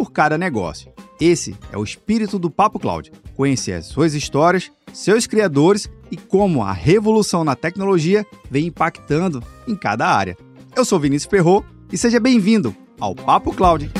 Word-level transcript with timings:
por 0.00 0.12
cada 0.12 0.38
negócio. 0.38 0.90
Esse 1.20 1.54
é 1.70 1.76
o 1.76 1.84
espírito 1.84 2.38
do 2.38 2.50
Papo 2.50 2.78
Cloud. 2.78 3.12
Conhecer 3.36 3.72
as 3.72 3.84
suas 3.84 4.14
histórias, 4.14 4.72
seus 4.94 5.26
criadores 5.26 5.90
e 6.10 6.16
como 6.16 6.62
a 6.62 6.72
revolução 6.72 7.44
na 7.44 7.54
tecnologia 7.54 8.24
vem 8.50 8.68
impactando 8.68 9.44
em 9.68 9.76
cada 9.76 10.08
área. 10.08 10.38
Eu 10.74 10.86
sou 10.86 10.98
Vinícius 10.98 11.28
Ferro 11.28 11.62
e 11.92 11.98
seja 11.98 12.18
bem-vindo 12.18 12.74
ao 12.98 13.14
Papo 13.14 13.52
Cloud. 13.52 13.90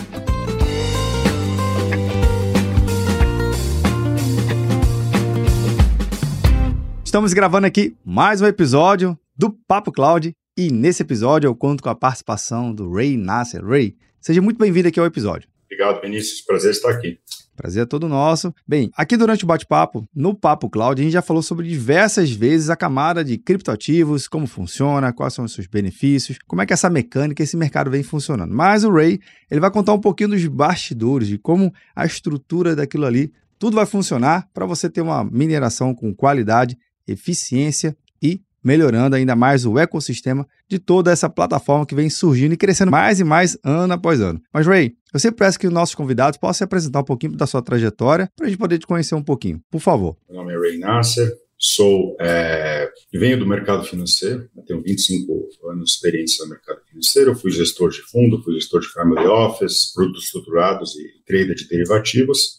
Estamos 7.05 7.35
gravando 7.35 7.67
aqui 7.67 7.95
mais 8.03 8.41
um 8.41 8.47
episódio 8.47 9.19
do 9.37 9.51
Papo 9.51 9.93
Cloud 9.93 10.35
e 10.57 10.73
nesse 10.73 11.03
episódio 11.03 11.47
eu 11.47 11.55
conto 11.55 11.83
com 11.83 11.91
a 11.91 11.95
participação 11.95 12.75
do 12.75 12.91
Ray 12.91 13.19
Nasser. 13.19 13.63
Ray, 13.63 13.95
seja 14.19 14.41
muito 14.41 14.57
bem-vindo 14.57 14.89
aqui 14.89 14.99
ao 14.99 15.05
episódio. 15.05 15.50
Obrigado, 15.71 16.01
Vinícius. 16.01 16.41
Prazer 16.41 16.73
estar 16.73 16.91
aqui. 16.91 17.19
Prazer 17.55 17.85
é 17.85 17.87
todo 17.87 18.09
nosso. 18.09 18.53
Bem, 18.67 18.91
aqui 18.97 19.17
durante 19.17 19.45
o 19.45 19.47
bate-papo, 19.47 20.05
no 20.13 20.35
Papo 20.35 20.69
Cloud, 20.69 21.01
a 21.01 21.05
gente 21.05 21.13
já 21.13 21.23
falou 21.23 21.43
sobre 21.43 21.69
diversas 21.69 22.33
vezes 22.33 22.71
a 22.71 22.77
camada 22.77 23.23
de 23.23 23.39
criptoativos, 23.39 24.27
como 24.27 24.47
funciona, 24.47 25.13
quais 25.13 25.35
são 25.35 25.45
os 25.45 25.53
seus 25.53 25.69
benefícios, 25.69 26.39
como 26.47 26.61
é 26.61 26.67
que 26.67 26.73
essa 26.73 26.91
mecânica, 26.91 27.43
esse 27.43 27.57
mercado 27.57 27.91
vem 27.91 28.03
funcionando. 28.03 28.53
Mas 28.53 28.83
o 28.83 28.91
Ray, 28.91 29.21
ele 29.49 29.61
vai 29.61 29.71
contar 29.71 29.93
um 29.93 30.01
pouquinho 30.01 30.31
dos 30.31 30.45
bastidores, 30.47 31.29
de 31.29 31.39
como 31.39 31.73
a 31.95 32.05
estrutura 32.05 32.75
daquilo 32.75 33.05
ali, 33.05 33.33
tudo 33.59 33.77
vai 33.77 33.87
funcionar 33.87 34.49
para 34.53 34.67
você 34.67 34.89
ter 34.89 35.03
uma 35.03 35.23
mineração 35.23 35.95
com 35.95 36.15
qualidade 36.15 36.77
eficiência 37.07 37.97
e 38.23 38.41
melhorando 38.63 39.17
ainda 39.17 39.35
mais 39.35 39.65
o 39.65 39.79
ecossistema 39.79 40.47
de 40.69 40.79
toda 40.79 41.11
essa 41.11 41.29
plataforma 41.29 41.87
que 41.87 41.95
vem 41.95 42.11
surgindo 42.11 42.53
e 42.53 42.57
crescendo 42.57 42.91
mais 42.91 43.21
e 43.21 43.25
mais 43.25 43.59
ano 43.65 43.93
após 43.93 44.21
ano. 44.21 44.41
Mas, 44.53 44.67
Ray, 44.67 44.95
eu 45.13 45.19
sempre 45.19 45.39
peço 45.39 45.59
que 45.59 45.67
os 45.67 45.73
nossos 45.73 45.95
convidados 45.95 46.39
possam 46.39 46.59
se 46.59 46.65
apresentar 46.65 47.01
um 47.01 47.05
pouquinho 47.05 47.37
da 47.37 47.47
sua 47.47 47.63
trajetória 47.63 48.31
para 48.37 48.47
a 48.47 48.49
gente 48.49 48.59
poder 48.59 48.79
te 48.79 48.87
conhecer 48.87 49.15
um 49.15 49.23
pouquinho. 49.23 49.61
Por 49.71 49.81
favor. 49.81 50.17
Meu 50.29 50.39
nome 50.39 50.53
é 50.53 50.59
Ray 50.59 50.79
Nasser, 50.79 51.33
sou, 51.59 52.17
é, 52.19 52.91
venho 53.13 53.39
do 53.39 53.47
mercado 53.47 53.85
financeiro, 53.85 54.49
tenho 54.67 54.83
25 54.83 55.49
anos 55.71 55.85
de 55.85 55.91
experiência 55.91 56.45
no 56.45 56.51
mercado 56.51 56.81
financeiro, 56.89 57.35
fui 57.35 57.51
gestor 57.51 57.91
de 57.91 58.01
fundo, 58.11 58.43
fui 58.43 58.55
gestor 58.55 58.81
de 58.81 58.89
family 58.89 59.27
office, 59.27 59.93
produtos 59.93 60.25
estruturados 60.25 60.97
e 60.97 61.23
trader 61.27 61.55
de 61.55 61.69
derivativos. 61.69 62.57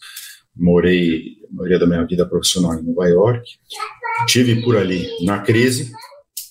Morei 0.54 1.38
a 1.50 1.54
maioria 1.54 1.78
da 1.78 1.86
minha 1.86 2.04
vida 2.04 2.26
profissional 2.26 2.78
em 2.78 2.82
Nova 2.82 3.08
York. 3.08 3.50
Tive 4.26 4.62
por 4.62 4.76
ali 4.76 5.08
na 5.24 5.40
crise. 5.40 5.92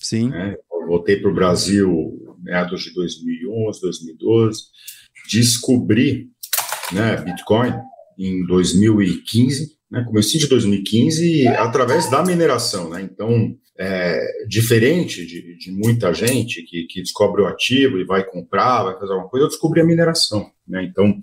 Sim. 0.00 0.28
Né, 0.30 0.56
voltei 0.86 1.16
para 1.16 1.30
o 1.30 1.34
Brasil 1.34 2.36
meados 2.42 2.82
de 2.82 2.92
2011, 2.92 3.80
2012. 3.80 4.62
Descobri 5.30 6.28
né, 6.92 7.16
Bitcoin 7.16 7.72
em 8.18 8.44
2015, 8.46 9.76
né, 9.90 10.04
comecei 10.04 10.38
de 10.38 10.46
2015 10.48 11.46
através 11.48 12.10
da 12.10 12.22
mineração. 12.24 12.90
Né, 12.90 13.02
então, 13.02 13.56
é, 13.78 14.46
diferente 14.46 15.26
de, 15.26 15.56
de, 15.56 15.72
muita 15.72 16.12
gente 16.12 16.62
que, 16.62 16.84
que 16.84 17.00
descobre 17.00 17.42
o 17.42 17.46
ativo 17.46 17.98
e 17.98 18.04
vai 18.04 18.24
comprar, 18.24 18.84
vai 18.84 18.98
fazer 18.98 19.12
alguma 19.12 19.28
coisa, 19.28 19.46
eu 19.46 19.50
descobri 19.50 19.80
a 19.80 19.86
mineração. 19.86 20.50
Né, 20.66 20.84
então, 20.84 21.18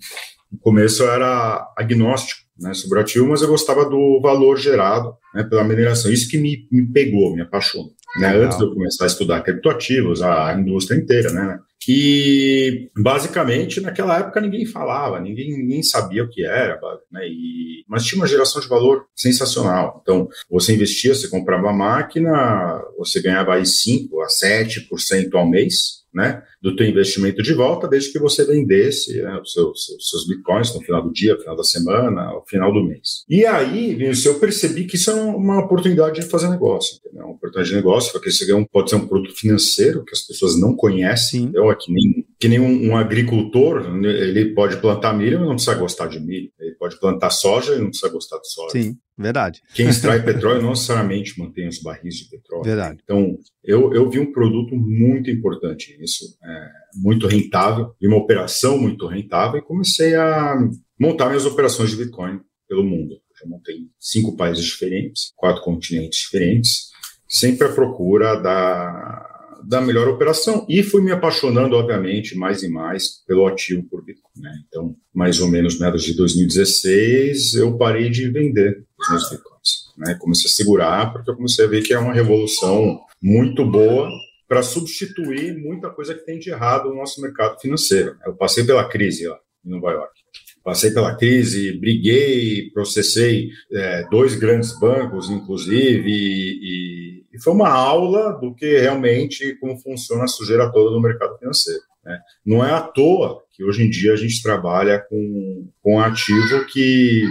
no 0.52 0.58
começo 0.58 1.04
eu 1.04 1.12
era 1.12 1.72
agnóstico 1.78 2.49
né, 2.60 2.74
sobre 2.74 3.00
o 3.00 3.02
ativo, 3.02 3.28
mas 3.28 3.42
eu 3.42 3.48
gostava 3.48 3.86
do 3.86 4.20
valor 4.22 4.58
gerado 4.58 5.14
né, 5.34 5.44
pela 5.44 5.64
mineração. 5.64 6.12
Isso 6.12 6.30
que 6.30 6.38
me, 6.38 6.68
me 6.72 6.86
pegou, 6.92 7.36
me 7.36 7.42
apaixonou. 7.42 7.92
Né, 8.18 8.28
antes 8.36 8.58
de 8.58 8.64
eu 8.64 8.74
começar 8.74 9.04
a 9.04 9.08
estudar 9.08 9.42
criptoativos, 9.42 10.22
a 10.22 10.54
indústria 10.60 10.98
inteira, 10.98 11.32
né? 11.32 11.60
E 11.88 12.90
basicamente 12.98 13.80
naquela 13.80 14.20
época 14.20 14.42
ninguém 14.42 14.66
falava, 14.66 15.20
ninguém, 15.20 15.58
ninguém 15.58 15.82
sabia 15.82 16.24
o 16.24 16.30
que 16.30 16.44
era, 16.44 16.80
né? 17.12 17.22
E, 17.28 17.84
mas 17.88 18.04
tinha 18.04 18.20
uma 18.20 18.28
geração 18.28 18.62
de 18.62 18.68
valor 18.68 19.06
sensacional. 19.16 20.00
Então, 20.02 20.28
você 20.50 20.74
investia, 20.74 21.16
você 21.16 21.28
comprava 21.28 21.64
uma 21.64 21.74
máquina, 21.74 22.82
você 22.98 23.22
ganhava 23.22 23.56
aí 23.56 23.66
5 23.66 24.22
a 24.22 24.28
7% 24.28 25.34
ao 25.34 25.50
mês, 25.50 25.99
né, 26.14 26.42
do 26.62 26.76
teu 26.76 26.88
investimento 26.88 27.42
de 27.42 27.54
volta, 27.54 27.88
desde 27.88 28.12
que 28.12 28.20
você 28.20 28.46
vendesse 28.46 29.22
né, 29.22 29.40
os 29.42 29.54
seus, 29.54 29.86
seus, 30.00 30.28
bitcoins 30.28 30.74
no 30.74 30.82
final 30.82 31.04
do 31.04 31.12
dia, 31.12 31.36
no 31.36 31.40
final 31.40 31.56
da 31.56 31.64
semana, 31.64 32.22
ao 32.24 32.46
final 32.48 32.74
do 32.74 32.84
mês. 32.84 33.24
E 33.30 33.46
aí, 33.46 33.98
eu 34.26 34.40
percebi 34.40 34.86
que 34.86 34.96
isso 34.96 35.12
é 35.12 35.14
uma 35.14 35.60
oportunidade 35.60 36.20
de 36.20 36.26
fazer 36.28 36.50
negócio, 36.50 36.98
entendeu? 36.98 37.26
uma 37.26 37.36
oportunidade 37.36 37.70
de 37.70 37.76
negócio, 37.76 38.12
porque 38.12 38.30
isso 38.30 38.46
pode 38.72 38.90
ser 38.90 38.96
um 38.96 39.08
produto 39.08 39.36
financeiro 39.36 40.04
que 40.04 40.14
as 40.14 40.22
pessoas 40.22 40.60
não 40.60 40.76
conhecem, 40.76 41.44
entendeu? 41.44 41.72
É 41.72 41.76
que 41.76 41.92
nem, 41.92 42.26
que 42.40 42.48
nem 42.48 42.60
um, 42.60 42.90
um, 42.90 42.98
agricultor, 42.98 43.86
ele 44.04 44.54
pode 44.54 44.78
plantar 44.78 45.14
milho, 45.14 45.40
mas 45.40 45.48
não 45.48 45.56
precisa 45.56 45.76
gostar 45.76 46.08
de 46.08 46.20
milho. 46.20 46.52
Ele 46.60 46.76
pode 46.76 47.00
plantar 47.00 47.30
soja 47.30 47.76
e 47.76 47.80
não 47.80 47.88
precisa 47.88 48.12
gostar 48.12 48.40
de 48.40 48.52
soja. 48.52 48.72
Sim. 48.72 48.98
Verdade. 49.20 49.62
Quem 49.76 49.88
extrai 49.90 50.24
petróleo 50.24 50.62
não 50.62 50.70
necessariamente 50.70 51.38
mantém 51.38 51.68
os 51.68 51.82
barris 51.82 52.16
de 52.16 52.30
petróleo. 52.30 52.64
Verdade. 52.64 53.00
Então, 53.04 53.38
eu, 53.64 53.94
eu 53.94 54.10
vi 54.10 54.18
um 54.18 54.32
produto 54.32 54.76
muito 54.76 55.30
importante 55.30 55.98
nisso, 56.00 56.24
é, 56.42 56.70
muito 56.96 57.28
rentável, 57.28 57.94
e 58.00 58.08
uma 58.08 58.18
operação 58.18 58.80
muito 58.80 59.06
rentável, 59.08 59.60
e 59.60 59.66
comecei 59.66 60.16
a 60.16 60.58
montar 60.98 61.28
minhas 61.28 61.46
operações 61.46 61.90
de 61.90 61.98
Bitcoin 61.98 62.40
pelo 62.68 62.84
mundo. 62.84 63.16
Eu 63.44 63.50
montei 63.50 63.76
cinco 64.00 64.36
países 64.38 64.64
diferentes, 64.64 65.32
quatro 65.36 65.62
continentes 65.64 66.20
diferentes, 66.20 66.90
sempre 67.28 67.68
à 67.68 67.72
procura 67.72 68.36
da, 68.36 69.60
da 69.66 69.82
melhor 69.82 70.08
operação. 70.08 70.66
E 70.70 70.84
fui 70.84 71.02
me 71.02 71.12
apaixonando, 71.12 71.76
obviamente, 71.76 72.38
mais 72.38 72.64
e 72.64 72.70
mais 72.70 73.24
pelo 73.26 73.48
ativo 73.48 73.84
por 73.90 74.04
Bitcoin. 74.04 74.42
Né? 74.42 74.52
Então, 74.68 74.96
mais 75.14 75.40
ou 75.40 75.48
menos 75.48 75.80
meados 75.80 76.04
de 76.04 76.16
2016, 76.16 77.56
eu 77.56 77.78
parei 77.78 78.10
de 78.10 78.30
vender 78.30 78.89
os 79.00 79.10
meus 79.10 79.30
Bitcoins. 79.30 79.94
Né? 79.98 80.16
Comecei 80.20 80.50
a 80.50 80.54
segurar, 80.54 81.14
porque 81.14 81.30
eu 81.30 81.36
comecei 81.36 81.66
a 81.66 81.68
ver 81.68 81.84
que 81.84 81.94
é 81.94 82.00
uma 82.00 82.14
revolução 82.14 83.00
muito 83.22 83.66
boa 83.66 84.10
para 84.48 84.64
substituir 84.64 85.56
muita 85.58 85.90
coisa 85.90 86.16
que 86.16 86.26
tem 86.26 86.40
de 86.40 86.50
errado 86.50 86.90
no 86.90 86.96
nosso 86.96 87.22
mercado 87.22 87.60
financeiro. 87.60 88.18
Eu 88.26 88.36
passei 88.36 88.64
pela 88.64 88.88
crise 88.88 89.28
lá 89.28 89.38
em 89.66 89.70
Nova 89.70 89.92
York. 89.92 90.20
Passei 90.64 90.92
pela 90.92 91.16
crise, 91.16 91.80
briguei, 91.80 92.70
processei 92.72 93.50
é, 93.72 94.08
dois 94.10 94.36
grandes 94.36 94.78
bancos, 94.80 95.30
inclusive, 95.30 96.10
e, 96.10 97.26
e 97.32 97.42
foi 97.42 97.54
uma 97.54 97.70
aula 97.70 98.34
do 98.34 98.54
que 98.54 98.80
realmente 98.80 99.56
como 99.56 99.78
funciona 99.78 100.26
a 100.26 100.28
sujeira 100.28 100.72
toda 100.72 100.92
no 100.92 101.02
mercado 101.02 101.38
financeiro. 101.38 101.82
Né? 102.04 102.20
Não 102.46 102.66
é 102.66 102.72
à 102.72 102.82
toa 102.82 103.44
que 103.52 103.64
hoje 103.64 103.84
em 103.84 103.90
dia 103.90 104.14
a 104.14 104.16
gente 104.16 104.42
trabalha 104.42 105.00
com, 105.00 105.70
com 105.82 106.00
ativo 106.00 106.66
que 106.66 107.24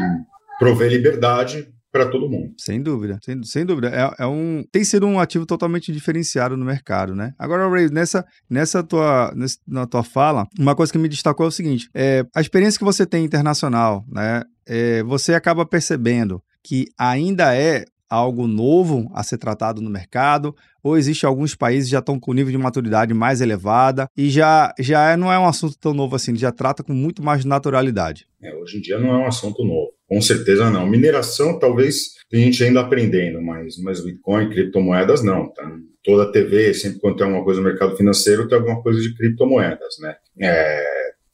provê 0.58 0.88
liberdade 0.88 1.68
para 1.90 2.06
todo 2.06 2.28
mundo. 2.28 2.52
Sem 2.58 2.82
dúvida, 2.82 3.18
sem, 3.22 3.42
sem 3.42 3.64
dúvida. 3.64 3.88
É, 3.88 4.24
é, 4.24 4.26
um, 4.26 4.62
tem 4.70 4.84
sido 4.84 5.06
um 5.06 5.18
ativo 5.18 5.46
totalmente 5.46 5.90
diferenciado 5.90 6.56
no 6.56 6.64
mercado, 6.64 7.14
né? 7.14 7.32
Agora, 7.38 7.68
Ray, 7.68 7.88
nessa, 7.90 8.24
nessa 8.48 8.82
tua, 8.82 9.32
nessa, 9.34 9.56
na 9.66 9.86
tua 9.86 10.02
fala, 10.02 10.46
uma 10.58 10.74
coisa 10.74 10.92
que 10.92 10.98
me 10.98 11.08
destacou 11.08 11.46
é 11.46 11.48
o 11.48 11.52
seguinte: 11.52 11.88
é, 11.94 12.24
a 12.34 12.40
experiência 12.40 12.78
que 12.78 12.84
você 12.84 13.06
tem 13.06 13.24
internacional, 13.24 14.04
né? 14.08 14.42
É, 14.66 15.02
você 15.02 15.32
acaba 15.32 15.64
percebendo 15.64 16.42
que 16.62 16.86
ainda 16.98 17.56
é 17.56 17.86
algo 18.08 18.46
novo 18.46 19.10
a 19.14 19.22
ser 19.22 19.38
tratado 19.38 19.80
no 19.80 19.90
mercado, 19.90 20.54
ou 20.82 20.96
existe 20.96 21.26
alguns 21.26 21.54
países 21.54 21.88
que 21.88 21.92
já 21.92 21.98
estão 21.98 22.18
com 22.18 22.32
nível 22.32 22.52
de 22.52 22.58
maturidade 22.58 23.12
mais 23.12 23.40
elevada 23.40 24.08
e 24.16 24.30
já, 24.30 24.72
já 24.78 25.10
é, 25.10 25.16
não 25.16 25.30
é 25.32 25.38
um 25.38 25.46
assunto 25.46 25.78
tão 25.78 25.92
novo 25.92 26.16
assim, 26.16 26.34
já 26.34 26.50
trata 26.50 26.82
com 26.82 26.94
muito 26.94 27.22
mais 27.22 27.44
naturalidade. 27.44 28.26
É, 28.42 28.54
hoje 28.54 28.78
em 28.78 28.80
dia 28.80 28.98
não 28.98 29.10
é 29.10 29.18
um 29.18 29.26
assunto 29.26 29.62
novo, 29.64 29.92
com 30.08 30.20
certeza 30.22 30.70
não. 30.70 30.86
Mineração 30.86 31.58
talvez 31.58 32.14
tem 32.30 32.44
gente 32.44 32.64
ainda 32.64 32.80
aprendendo, 32.80 33.40
mas, 33.42 33.76
mas 33.78 34.02
Bitcoin, 34.02 34.48
criptomoedas 34.48 35.22
não. 35.22 35.52
Tá? 35.52 35.70
Toda 36.02 36.32
TV, 36.32 36.72
sempre 36.72 36.98
quando 36.98 37.16
tem 37.16 37.26
alguma 37.26 37.44
coisa 37.44 37.60
no 37.60 37.66
mercado 37.66 37.96
financeiro, 37.96 38.48
tem 38.48 38.58
alguma 38.58 38.82
coisa 38.82 39.00
de 39.00 39.14
criptomoedas, 39.14 39.98
né? 40.00 40.16
É, 40.40 40.82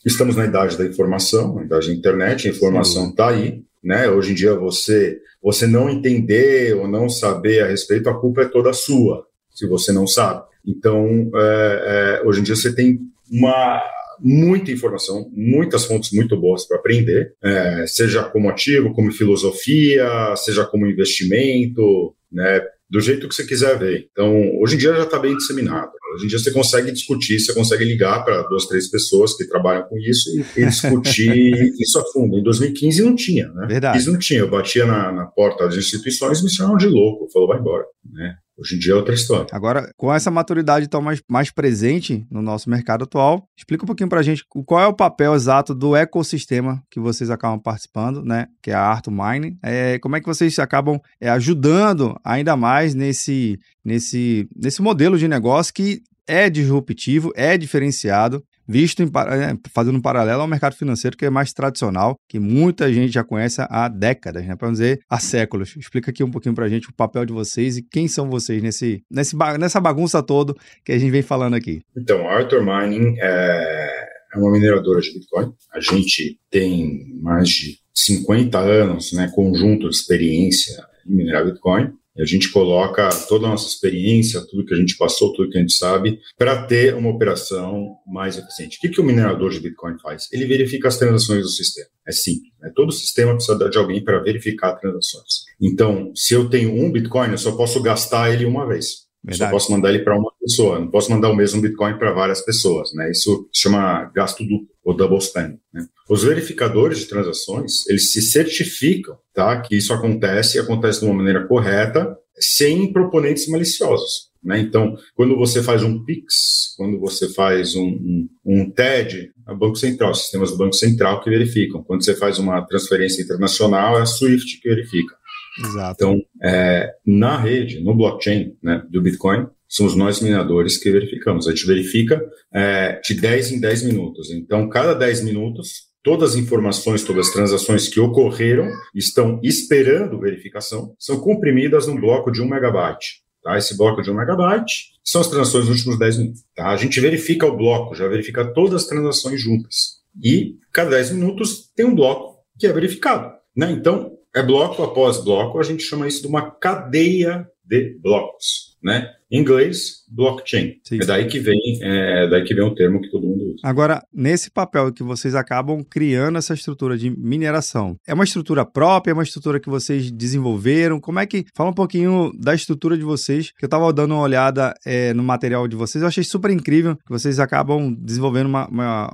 estamos 0.05 0.35
na 0.37 0.45
idade 0.45 0.77
da 0.77 0.85
informação, 0.85 1.55
na 1.55 1.63
idade 1.63 1.89
da 1.89 1.95
internet, 1.95 2.49
a 2.49 2.51
informação 2.51 3.11
está 3.11 3.29
aí, 3.29 3.63
né? 3.83 4.09
Hoje 4.09 4.33
em 4.33 4.35
dia 4.35 4.55
você 4.55 5.21
você 5.41 5.67
não 5.67 5.91
entender 5.91 6.75
ou 6.75 6.89
não 6.89 7.09
saber 7.09 7.63
a 7.63 7.67
respeito, 7.67 8.09
a 8.09 8.19
culpa 8.19 8.43
é 8.43 8.49
toda 8.49 8.73
sua, 8.73 9.27
se 9.51 9.67
você 9.67 9.93
não 9.93 10.07
sabe. 10.07 10.43
Então, 10.67 11.31
é, 11.35 12.21
é, 12.23 12.27
hoje 12.27 12.41
em 12.41 12.43
dia 12.43 12.57
você 12.57 12.75
tem 12.75 12.99
uma 13.31 13.83
muita 14.21 14.71
informação, 14.71 15.31
muitas 15.33 15.85
fontes 15.85 16.13
muito 16.13 16.39
boas 16.41 16.67
para 16.67 16.79
aprender, 16.79 17.35
é, 17.43 17.85
seja 17.87 18.25
como 18.25 18.49
ativo, 18.49 18.93
como 18.93 19.13
filosofia, 19.13 20.35
seja 20.37 20.65
como 20.65 20.87
investimento, 20.87 22.15
né? 22.31 22.63
do 22.95 23.01
jeito 23.01 23.29
que 23.29 23.35
você 23.35 23.45
quiser 23.45 23.79
ver. 23.79 24.09
Então, 24.13 24.33
hoje 24.61 24.77
em 24.77 24.79
dia 24.79 24.95
já 24.95 25.03
está 25.03 25.19
bem 25.19 25.37
disseminado. 25.37 25.91
Hoje 26.15 26.27
em 26.27 26.29
dia 26.29 26.39
você 26.39 26.53
consegue 26.53 26.93
discutir, 26.93 27.41
você 27.41 27.53
consegue 27.53 27.85
ligar 27.85 28.25
para 28.25 28.43
duas, 28.43 28.67
três 28.67 28.89
pessoas 28.89 29.37
que 29.37 29.49
trabalham 29.49 29.83
com 29.89 29.99
isso 29.99 30.31
e, 30.31 30.61
e 30.61 30.67
discutir 30.69 31.73
isso 31.81 31.99
a 31.99 32.05
fundo. 32.13 32.39
Em 32.39 32.43
2015 32.43 33.03
não 33.03 33.17
tinha, 33.17 33.49
né? 33.49 33.67
Verdade. 33.67 33.95
2015 33.99 34.13
não 34.13 34.19
tinha. 34.19 34.41
Eu 34.41 34.51
batia 34.51 34.87
na, 34.87 35.11
na 35.11 35.25
porta 35.27 35.65
das 35.65 35.77
instituições 35.77 36.41
e 36.41 36.45
me 36.45 36.51
chamavam 36.51 36.77
de 36.77 36.87
louco. 36.87 37.29
Falou, 37.33 37.49
vai 37.49 37.59
embora, 37.59 37.85
né? 38.13 38.37
Hoje 38.57 38.77
em 38.77 38.79
dia 38.79 38.93
é 38.93 38.97
outra 38.97 39.15
história. 39.15 39.47
Agora, 39.51 39.91
com 39.97 40.13
essa 40.13 40.31
maturidade 40.31 40.89
tão 40.89 41.03
mais, 41.03 41.21
mais 41.29 41.51
presente 41.51 42.25
no 42.31 42.41
nosso 42.41 42.71
mercado 42.71 43.03
atual, 43.03 43.49
explica 43.57 43.83
um 43.83 43.87
pouquinho 43.87 44.09
para 44.09 44.21
a 44.21 44.23
gente 44.23 44.45
qual 44.65 44.81
é 44.81 44.87
o 44.87 44.95
papel 44.95 45.35
exato 45.35 45.75
do 45.75 45.97
ecossistema 45.97 46.81
que 46.89 47.01
vocês 47.01 47.31
acabam 47.31 47.59
participando, 47.59 48.23
né? 48.23 48.47
Que 48.63 48.71
é 48.71 48.75
a 48.75 48.81
Arto 48.81 49.11
Mining. 49.11 49.59
É, 49.61 49.99
como 49.99 50.15
é 50.15 50.21
que 50.21 50.27
vocês 50.27 50.57
acabam 50.61 51.01
é, 51.21 51.29
ajudando 51.31 52.17
ainda 52.25 52.57
mais 52.57 52.95
nesse, 52.95 53.59
nesse, 53.85 54.49
nesse 54.55 54.81
modelo 54.81 55.19
de 55.19 55.27
negócio 55.27 55.75
que 55.75 56.01
é 56.27 56.49
disruptivo, 56.49 57.33
é 57.35 57.59
diferenciado 57.59 58.43
visto 58.67 59.03
em, 59.03 59.07
é, 59.07 59.57
fazendo 59.73 59.97
um 59.97 60.01
paralelo 60.01 60.43
ao 60.43 60.49
mercado 60.49 60.75
financeiro 60.75 61.17
que 61.17 61.25
é 61.25 61.31
mais 61.31 61.53
tradicional, 61.53 62.17
que 62.29 62.39
muita 62.39 62.93
gente 62.93 63.13
já 63.13 63.25
conhece 63.25 63.61
há 63.69 63.89
décadas, 63.89 64.47
né? 64.47 64.57
para 64.57 64.71
dizer 64.71 65.01
há 65.09 65.19
séculos. 65.19 65.77
Explica 65.77 66.11
aqui 66.11 66.25
um 66.25 66.31
pouquinho 66.31 66.55
para 66.55 66.67
a 66.67 66.69
gente 66.69 66.89
o 66.89 66.95
papel 66.95 67.25
de 67.25 67.33
vocês 67.33 67.77
e 67.77 67.83
quem 67.83 68.09
são 68.09 68.29
vocês 68.29 68.63
nesse, 68.63 69.03
nesse, 69.11 69.37
nessa 69.59 69.81
bagunça 69.81 70.23
toda 70.23 70.55
que 70.85 70.93
a 70.93 70.99
gente 70.99 71.11
vem 71.11 71.23
falando 71.23 71.55
aqui. 71.55 71.83
Então, 71.97 72.29
a 72.29 72.37
Arthur 72.37 72.63
Mining 72.63 73.17
é, 73.19 74.09
é 74.35 74.39
uma 74.39 74.51
mineradora 74.51 75.01
de 75.01 75.13
Bitcoin. 75.13 75.53
A 75.73 75.81
gente 75.81 76.39
tem 76.51 77.07
mais 77.21 77.49
de 77.49 77.79
50 77.95 78.59
anos, 78.59 79.13
né, 79.13 79.31
conjunto 79.35 79.89
de 79.89 79.95
experiência 79.95 80.85
em 81.07 81.15
minerar 81.15 81.45
Bitcoin. 81.45 81.93
A 82.17 82.25
gente 82.25 82.51
coloca 82.51 83.09
toda 83.29 83.47
a 83.47 83.51
nossa 83.51 83.69
experiência, 83.69 84.41
tudo 84.49 84.65
que 84.65 84.75
a 84.75 84.77
gente 84.77 84.97
passou, 84.97 85.33
tudo 85.33 85.51
que 85.51 85.59
a 85.59 85.61
gente 85.61 85.75
sabe, 85.75 86.21
para 86.39 86.65
ter 86.65 86.95
uma 86.95 87.11
operação 87.11 87.97
mais 88.07 88.39
eficiente. 88.39 88.77
O 88.77 88.81
que, 88.81 88.89
que 88.89 89.01
o 89.01 89.05
minerador 89.05 89.51
de 89.51 89.61
Bitcoin 89.61 89.99
faz? 90.01 90.29
Ele 90.33 90.47
verifica 90.47 90.89
as 90.89 90.97
transações 90.97 91.43
do 91.43 91.49
sistema. 91.49 91.89
É 92.07 92.13
simples. 92.13 92.53
Né? 92.61 92.71
Todo 92.75 92.93
sistema 92.93 93.35
precisa 93.35 93.69
de 93.69 93.79
alguém 93.79 94.03
para 94.03 94.23
verificar 94.23 94.75
transações. 94.75 95.45
Então, 95.61 96.13
se 96.15 96.35
eu 96.35 96.49
tenho 96.49 96.73
um 96.73 96.93
Bitcoin, 96.93 97.31
eu 97.31 97.39
só 97.39 97.53
posso 97.53 97.83
gastar 97.83 98.33
ele 98.33 98.45
uma 98.45 98.67
vez. 98.67 99.04
Verdade. 99.25 99.51
Só 99.51 99.57
posso 99.57 99.73
mandar 99.73 99.89
ele 99.89 100.05
para 100.05 100.19
uma 100.19 100.31
pessoa, 100.39 100.79
não 100.79 100.91
posso 100.91 101.11
mandar 101.11 101.31
o 101.31 101.37
mesmo 101.37 101.63
Bitcoin 101.63 101.97
para 101.99 102.13
várias 102.13 102.43
pessoas, 102.43 102.93
né? 102.93 103.11
Isso 103.11 103.49
se 103.53 103.63
chama 103.63 104.11
gasto 104.15 104.45
duplo, 104.45 104.69
ou 104.85 104.95
double 104.95 105.21
spend. 105.21 105.59
Né? 105.73 105.87
Os 106.11 106.23
verificadores 106.23 106.99
de 106.99 107.07
transações, 107.07 107.87
eles 107.89 108.13
se 108.13 108.21
certificam, 108.21 109.17
tá? 109.33 109.61
Que 109.63 109.77
isso 109.77 109.95
acontece 109.95 110.59
e 110.59 110.61
acontece 110.61 111.01
de 111.01 111.07
uma 111.07 111.15
maneira 111.15 111.47
correta, 111.47 112.15
sem 112.39 112.93
proponentes 112.93 113.49
maliciosos. 113.49 114.35
Né? 114.45 114.61
Então, 114.61 114.95
quando 115.15 115.37
você 115.37 115.63
faz 115.63 115.83
um 115.83 116.05
PIX, 116.05 116.75
quando 116.77 117.01
você 117.01 117.33
faz 117.33 117.75
um, 117.75 117.87
um, 117.87 118.29
um 118.45 118.71
TED, 118.71 119.33
é 119.49 119.53
o 119.53 119.57
Banco 119.57 119.77
Central, 119.77 120.15
sistemas 120.15 120.51
do 120.51 120.59
Banco 120.59 120.75
Central 120.75 121.23
que 121.23 121.31
verificam. 121.31 121.83
Quando 121.83 122.05
você 122.05 122.15
faz 122.15 122.39
uma 122.39 122.61
transferência 122.67 123.23
internacional, 123.23 123.99
é 123.99 124.03
a 124.03 124.07
SWIFT 124.07 124.61
que 124.61 124.69
verifica. 124.69 125.17
Exato. 125.59 125.95
Então, 125.95 126.21
é, 126.43 126.93
na 127.07 127.39
rede, 127.39 127.81
no 127.81 127.95
blockchain 127.95 128.57
né, 128.63 128.83
do 128.91 129.01
Bitcoin, 129.01 129.47
somos 129.69 129.95
nós 129.95 130.21
mineradores 130.21 130.77
que 130.77 130.91
verificamos. 130.91 131.47
A 131.47 131.51
gente 131.51 131.67
verifica 131.67 132.23
é, 132.53 133.01
de 133.01 133.15
10 133.15 133.53
em 133.53 133.61
10 133.61 133.85
minutos. 133.85 134.31
Então, 134.31 134.69
cada 134.69 134.95
10 134.95 135.25
minutos, 135.25 135.89
todas 136.03 136.33
as 136.33 136.37
informações, 136.37 137.05
todas 137.05 137.29
as 137.29 137.33
transações 137.33 137.89
que 137.89 138.01
ocorreram, 138.01 138.69
estão 138.95 139.41
esperando 139.43 140.21
verificação, 140.21 140.95
são 140.99 141.21
comprimidas 141.21 141.87
num 141.87 142.01
bloco 142.01 142.31
de 142.31 142.43
1 142.43 142.49
megabyte. 142.49 143.23
Tá? 143.43 143.59
Esse 143.59 143.77
bloco 143.77 144.03
de 144.03 144.11
1 144.11 144.15
megabyte 144.15 144.93
são 145.05 145.21
as 145.21 145.29
transações 145.29 145.67
dos 145.67 145.77
últimos 145.77 145.99
10 145.99 146.19
minutos. 146.19 146.45
Tá? 146.55 146.69
A 146.69 146.77
gente 146.77 147.01
verifica 147.01 147.47
o 147.47 147.57
bloco, 147.57 147.95
já 147.95 148.09
verifica 148.09 148.45
todas 148.45 148.83
as 148.83 148.87
transações 148.89 149.41
juntas. 149.41 150.03
E 150.23 150.57
cada 150.73 150.91
10 150.91 151.13
minutos 151.13 151.71
tem 151.75 151.85
um 151.85 151.95
bloco 151.95 152.39
que 152.59 152.67
é 152.67 152.73
verificado. 152.73 153.33
Né? 153.57 153.73
Então, 153.73 154.13
é 154.35 154.43
bloco 154.43 154.83
após 154.83 155.23
bloco, 155.23 155.59
a 155.59 155.63
gente 155.63 155.83
chama 155.83 156.09
isso 156.09 156.23
de 156.23 156.29
uma 156.29 156.51
cadeia 156.51 157.49
de 157.65 157.97
blocos, 157.99 158.77
né? 158.83 159.15
Em 159.31 159.41
inglês, 159.41 160.05
blockchain. 160.09 160.81
Sim. 160.85 161.01
É 161.01 161.07
daí 161.07 161.27
que 161.27 161.39
vem, 161.39 161.59
é 161.81 162.27
daí 162.29 162.45
que 162.45 162.55
vem 162.55 162.65
o 162.65 162.75
termo 162.75 163.01
que 163.01 163.11
todo 163.11 163.27
mundo 163.27 163.34
Agora, 163.63 164.03
nesse 164.13 164.51
papel 164.51 164.93
que 164.93 165.03
vocês 165.03 165.35
acabam 165.35 165.83
criando 165.83 166.39
essa 166.39 166.55
estrutura 166.55 166.97
de 166.97 167.11
mineração, 167.11 167.97
é 168.07 168.15
uma 168.15 168.25
estrutura 168.25 168.65
própria, 168.65 169.13
é 169.13 169.15
uma 169.15 169.23
estrutura 169.23 169.61
que 169.61 169.69
vocês 169.69 170.11
desenvolveram? 170.11 171.01
Como 171.01 171.19
é 171.19 171.27
que 171.27 171.45
fala 171.55 171.71
um 171.71 171.75
pouquinho 171.75 172.33
da 172.39 172.55
estrutura 172.55 172.97
de 172.97 173.05
vocês? 173.05 173.51
Que 173.59 173.65
eu 173.65 173.67
estava 173.67 173.93
dando 173.93 174.15
uma 174.15 174.23
olhada 174.23 174.75
é, 174.85 175.13
no 175.15 175.23
material 175.23 175.69
de 175.69 175.77
vocês, 175.77 176.03
eu 176.03 176.09
achei 176.09 176.25
super 176.25 176.51
incrível 176.51 176.97
que 176.97 177.11
vocês 177.11 177.39
acabam 177.39 177.95
desenvolvendo 177.95 178.47
uma, 178.47 178.69
uma, 178.69 179.11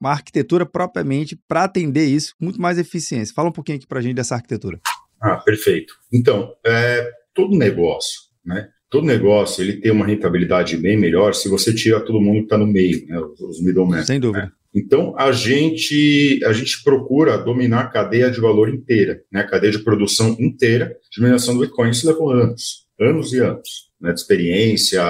uma 0.00 0.10
arquitetura 0.10 0.66
propriamente 0.66 1.38
para 1.48 1.64
atender 1.64 2.04
isso, 2.04 2.34
muito 2.40 2.60
mais 2.60 2.78
eficiência. 2.78 3.34
Fala 3.34 3.48
um 3.48 3.52
pouquinho 3.52 3.78
aqui 3.78 3.86
para 3.86 3.98
a 3.98 4.02
gente 4.02 4.14
dessa 4.14 4.34
arquitetura. 4.34 4.80
Ah, 5.20 5.36
perfeito. 5.36 5.94
Então, 6.12 6.52
é, 6.64 7.10
todo 7.34 7.56
negócio, 7.56 8.22
né? 8.44 8.68
Todo 8.90 9.06
negócio 9.06 9.62
ele 9.62 9.74
tem 9.74 9.92
uma 9.92 10.04
rentabilidade 10.04 10.76
bem 10.76 10.98
melhor 10.98 11.32
se 11.32 11.48
você 11.48 11.72
tira 11.72 12.00
todo 12.00 12.20
mundo 12.20 12.38
que 12.38 12.44
está 12.44 12.58
no 12.58 12.66
meio, 12.66 13.06
né? 13.06 13.20
Os 13.40 13.62
middlemen. 13.62 14.02
Sem 14.02 14.18
dúvida. 14.18 14.46
Né? 14.46 14.52
Então 14.74 15.14
a 15.16 15.30
gente 15.30 16.40
a 16.44 16.52
gente 16.52 16.82
procura 16.82 17.38
dominar 17.38 17.80
a 17.82 17.88
cadeia 17.88 18.30
de 18.30 18.40
valor 18.40 18.68
inteira, 18.68 19.22
né? 19.32 19.40
A 19.40 19.46
cadeia 19.46 19.72
de 19.72 19.78
produção 19.78 20.36
inteira 20.40 20.96
de 21.10 21.20
mineração 21.20 21.54
do 21.54 21.60
Bitcoin. 21.60 21.90
Isso 21.90 22.06
levou 22.06 22.30
anos, 22.30 22.86
anos 23.00 23.32
e 23.32 23.38
anos. 23.38 23.90
Né, 24.00 24.14
de 24.14 24.18
experiência, 24.18 25.02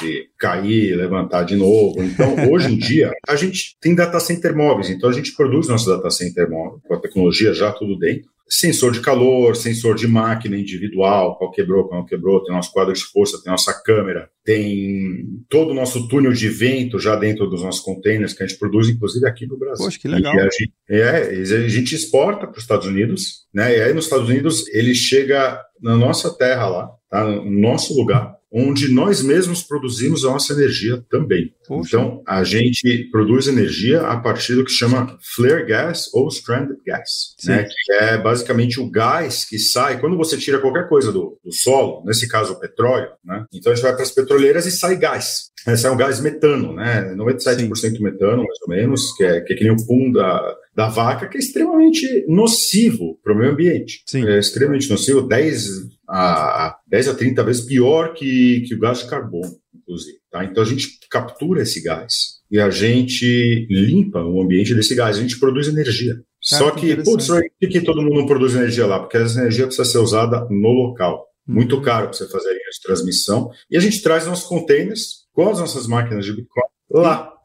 de 0.00 0.28
cair, 0.36 0.96
levantar 0.96 1.44
de 1.44 1.54
novo. 1.54 2.02
Então, 2.02 2.50
hoje 2.50 2.74
em 2.74 2.74
dia, 2.76 3.12
a 3.28 3.36
gente 3.36 3.76
tem 3.80 3.94
data 3.94 4.18
center 4.18 4.56
móveis, 4.56 4.90
então 4.90 5.08
a 5.08 5.12
gente 5.12 5.36
produz 5.36 5.68
nosso 5.68 5.88
data 5.88 6.10
center 6.10 6.50
móvel, 6.50 6.80
com 6.84 6.94
a 6.94 7.00
tecnologia 7.00 7.54
já 7.54 7.70
tudo 7.70 7.96
dentro 7.96 8.28
sensor 8.48 8.92
de 8.92 9.00
calor, 9.00 9.54
sensor 9.54 9.94
de 9.94 10.08
máquina 10.08 10.56
individual, 10.56 11.36
qual 11.36 11.50
quebrou, 11.50 11.86
qual 11.86 12.00
não 12.00 12.06
quebrou, 12.06 12.42
tem 12.42 12.54
nosso 12.54 12.72
quadro 12.72 12.94
de 12.94 13.04
força, 13.04 13.40
tem 13.42 13.50
nossa 13.50 13.72
câmera, 13.82 14.30
tem 14.44 15.26
todo 15.48 15.72
o 15.72 15.74
nosso 15.74 16.08
túnel 16.08 16.32
de 16.32 16.48
vento 16.48 16.98
já 16.98 17.14
dentro 17.14 17.46
dos 17.46 17.62
nossos 17.62 17.82
containers 17.82 18.32
que 18.32 18.42
a 18.42 18.46
gente 18.46 18.58
produz, 18.58 18.88
inclusive 18.88 19.26
aqui 19.26 19.46
no 19.46 19.58
Brasil. 19.58 19.84
Poxa, 19.84 19.98
que 19.98 20.08
legal. 20.08 20.34
E 20.34 20.40
a 20.40 20.44
gente, 20.44 20.72
é, 20.88 21.64
a 21.64 21.68
gente 21.68 21.94
exporta 21.94 22.46
para 22.46 22.56
os 22.56 22.62
Estados 22.62 22.86
Unidos, 22.86 23.46
né? 23.52 23.76
E 23.76 23.80
aí 23.82 23.92
nos 23.92 24.04
Estados 24.04 24.28
Unidos 24.28 24.66
ele 24.68 24.94
chega 24.94 25.60
na 25.80 25.96
nossa 25.96 26.36
terra 26.36 26.66
lá, 26.68 26.90
tá? 27.10 27.24
no 27.24 27.60
nosso 27.60 27.94
lugar, 27.94 28.37
onde 28.50 28.92
nós 28.92 29.22
mesmos 29.22 29.62
produzimos 29.62 30.24
a 30.24 30.30
nossa 30.30 30.52
energia 30.52 31.04
também. 31.10 31.52
Poxa. 31.66 31.96
Então, 31.96 32.22
a 32.26 32.42
gente 32.44 33.08
produz 33.10 33.46
energia 33.46 34.00
a 34.02 34.18
partir 34.18 34.54
do 34.54 34.64
que 34.64 34.70
chama 34.70 35.18
flare 35.34 35.66
gas 35.66 36.08
ou 36.14 36.28
stranded 36.28 36.78
gas, 36.84 37.34
né, 37.44 37.64
que 37.64 37.92
é 37.92 38.16
basicamente 38.16 38.80
o 38.80 38.90
gás 38.90 39.44
que 39.44 39.58
sai 39.58 40.00
quando 40.00 40.16
você 40.16 40.36
tira 40.36 40.58
qualquer 40.58 40.88
coisa 40.88 41.12
do, 41.12 41.38
do 41.44 41.52
solo, 41.52 42.02
nesse 42.06 42.26
caso 42.26 42.54
o 42.54 42.60
petróleo, 42.60 43.08
né? 43.24 43.44
então 43.52 43.70
a 43.70 43.74
gente 43.74 43.84
vai 43.84 43.92
para 43.92 44.02
as 44.02 44.10
petroleiras 44.10 44.66
e 44.66 44.70
sai 44.70 44.96
gás. 44.96 45.48
É 45.66 45.90
um 45.90 45.96
gás 45.96 46.20
metano, 46.20 46.72
né? 46.72 47.14
97% 47.14 47.76
Sim. 47.76 48.02
metano, 48.02 48.38
mais 48.38 48.58
ou 48.62 48.68
menos, 48.68 49.12
que 49.16 49.24
é, 49.24 49.40
que 49.40 49.52
é 49.52 49.56
que 49.56 49.64
nem 49.64 49.72
o 49.72 49.86
pum 49.86 50.10
da, 50.10 50.56
da 50.74 50.88
vaca, 50.88 51.26
que 51.26 51.36
é 51.36 51.40
extremamente 51.40 52.24
nocivo 52.26 53.18
para 53.22 53.34
o 53.34 53.36
meio 53.36 53.52
ambiente. 53.52 54.02
Sim. 54.06 54.26
É 54.26 54.38
extremamente 54.38 54.88
nocivo, 54.88 55.20
10 55.20 55.97
a, 56.08 56.76
10 56.86 57.08
a 57.08 57.14
30 57.14 57.44
vezes 57.44 57.66
pior 57.66 58.14
que, 58.14 58.64
que 58.66 58.74
o 58.74 58.78
gás 58.78 59.00
de 59.00 59.08
carbono, 59.08 59.56
inclusive. 59.74 60.18
Tá? 60.30 60.44
Então 60.44 60.62
a 60.62 60.66
gente 60.66 60.98
captura 61.10 61.62
esse 61.62 61.82
gás 61.82 62.38
e 62.50 62.58
a 62.58 62.70
gente 62.70 63.66
limpa 63.70 64.22
o 64.22 64.40
ambiente 64.40 64.74
desse 64.74 64.94
gás, 64.94 65.18
a 65.18 65.20
gente 65.20 65.38
produz 65.38 65.68
energia. 65.68 66.14
Cara, 66.14 66.24
Só 66.64 66.70
que, 66.70 66.96
que 66.96 67.02
putz, 67.02 67.26
por 67.26 67.68
que 67.68 67.80
todo 67.80 68.00
mundo 68.00 68.14
não 68.14 68.26
produz 68.26 68.54
energia 68.54 68.86
lá? 68.86 69.00
Porque 69.00 69.16
essa 69.16 69.40
energia 69.40 69.66
precisa 69.66 69.84
ser 69.84 69.98
usada 69.98 70.46
no 70.48 70.72
local. 70.72 71.26
Muito 71.46 71.76
uhum. 71.76 71.82
caro 71.82 72.08
para 72.08 72.16
você 72.16 72.28
fazer 72.28 72.50
linha 72.50 72.70
de 72.72 72.82
transmissão. 72.82 73.50
E 73.70 73.76
a 73.76 73.80
gente 73.80 74.02
traz 74.02 74.26
nossos 74.26 74.46
containers 74.46 75.26
com 75.32 75.48
as 75.48 75.58
nossas 75.58 75.86
máquinas 75.86 76.24
de 76.24 76.32
Bitcoin 76.32 76.64
lá. 76.90 77.37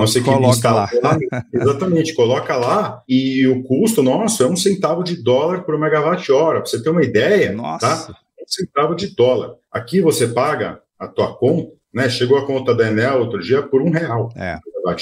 Você 0.00 0.20
coloca 0.20 0.70
lá. 0.72 0.90
lá. 1.02 1.18
Exatamente, 1.54 2.14
coloca 2.14 2.56
lá 2.56 3.02
e 3.08 3.46
o 3.46 3.62
custo 3.62 4.02
nosso 4.02 4.42
é 4.42 4.46
um 4.46 4.56
centavo 4.56 5.04
de 5.04 5.22
dólar 5.22 5.62
por 5.62 5.78
megawatt-hora. 5.78 6.60
Para 6.60 6.68
você 6.68 6.82
ter 6.82 6.90
uma 6.90 7.04
ideia, 7.04 7.52
Nossa. 7.52 8.08
tá? 8.08 8.18
Um 8.40 8.48
centavo 8.48 8.96
de 8.96 9.14
dólar. 9.14 9.54
Aqui 9.70 10.00
você 10.00 10.26
paga 10.26 10.80
a 10.98 11.06
tua 11.06 11.36
conta, 11.36 11.72
né? 11.94 12.08
Chegou 12.08 12.36
a 12.36 12.46
conta 12.46 12.74
da 12.74 12.88
Enel 12.88 13.20
outro 13.20 13.40
dia 13.40 13.62
por 13.62 13.80
um 13.80 13.90
real. 13.90 14.30
É. 14.36 14.58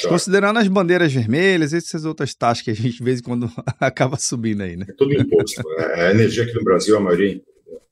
Considerando 0.09 0.59
as 0.59 0.69
bandeiras 0.69 1.13
vermelhas, 1.13 1.73
essas 1.75 2.05
outras 2.05 2.35
taxas 2.35 2.65
que 2.65 2.71
a 2.71 2.75
gente 2.75 2.97
de 2.99 3.05
vez 3.05 3.21
em 3.21 3.23
quando 3.23 3.51
acaba 3.81 4.17
subindo 4.19 4.63
aí, 4.63 4.77
né? 4.77 4.87
É 4.89 4.93
tudo 4.93 5.15
imposto. 5.15 5.63
É, 5.79 6.09
a 6.09 6.11
energia 6.11 6.45
aqui 6.45 6.55
no 6.55 6.65
Brasil, 6.65 6.97
a 6.97 7.01
maioria 7.01 7.37
é 7.37 7.41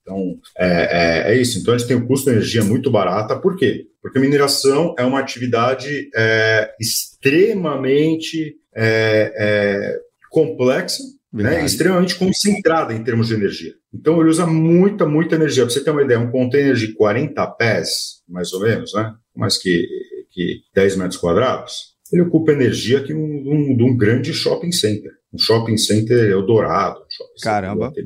Então, 0.03 0.39
é, 0.59 0.67
é, 0.67 1.33
é, 1.33 1.41
isso. 1.41 1.59
Então, 1.59 1.73
a 1.73 1.79
gente 1.79 1.87
tem 1.87 1.97
um 1.97 2.07
custo 2.07 2.29
de 2.29 2.37
energia 2.37 2.63
muito 2.63 2.91
barata. 2.91 3.39
Por 3.39 3.57
quê? 3.57 3.87
Porque 4.03 4.19
mineração 4.19 4.95
é 4.99 5.05
uma 5.05 5.21
atividade 5.21 6.11
é, 6.15 6.75
extremamente 6.81 8.57
é, 8.75 9.33
é, 9.37 9.99
complexa, 10.29 11.03
né, 11.33 11.65
extremamente 11.65 12.17
concentrada 12.17 12.93
em 12.93 13.03
termos 13.03 13.29
de 13.29 13.35
energia. 13.35 13.73
Então, 13.95 14.21
ele 14.21 14.29
usa 14.29 14.47
muita, 14.47 15.07
muita 15.07 15.37
energia. 15.37 15.65
Para 15.65 15.73
você 15.73 15.83
ter 15.83 15.91
uma 15.91 16.03
ideia, 16.03 16.21
um 16.21 16.31
container 16.31 16.75
de 16.75 16.93
40 16.95 17.47
pés, 17.53 18.23
mais 18.29 18.53
ou 18.53 18.61
menos, 18.61 18.93
né, 18.93 19.15
mais 19.35 19.57
que, 19.57 19.87
que 20.31 20.63
10 20.75 20.97
metros 20.97 21.17
quadrados, 21.17 21.93
ele 22.13 22.23
ocupa 22.23 22.53
energia 22.53 23.01
de 23.01 23.15
um, 23.15 23.19
um, 23.19 23.77
um, 23.81 23.97
grande 23.97 24.35
shopping 24.35 24.73
center. 24.73 25.13
Um 25.33 25.39
shopping 25.39 25.79
center 25.79 26.31
Eldorado. 26.31 26.99
Um 26.99 27.11
shopping 27.11 27.41
Caramba. 27.43 27.93
Center 27.95 28.05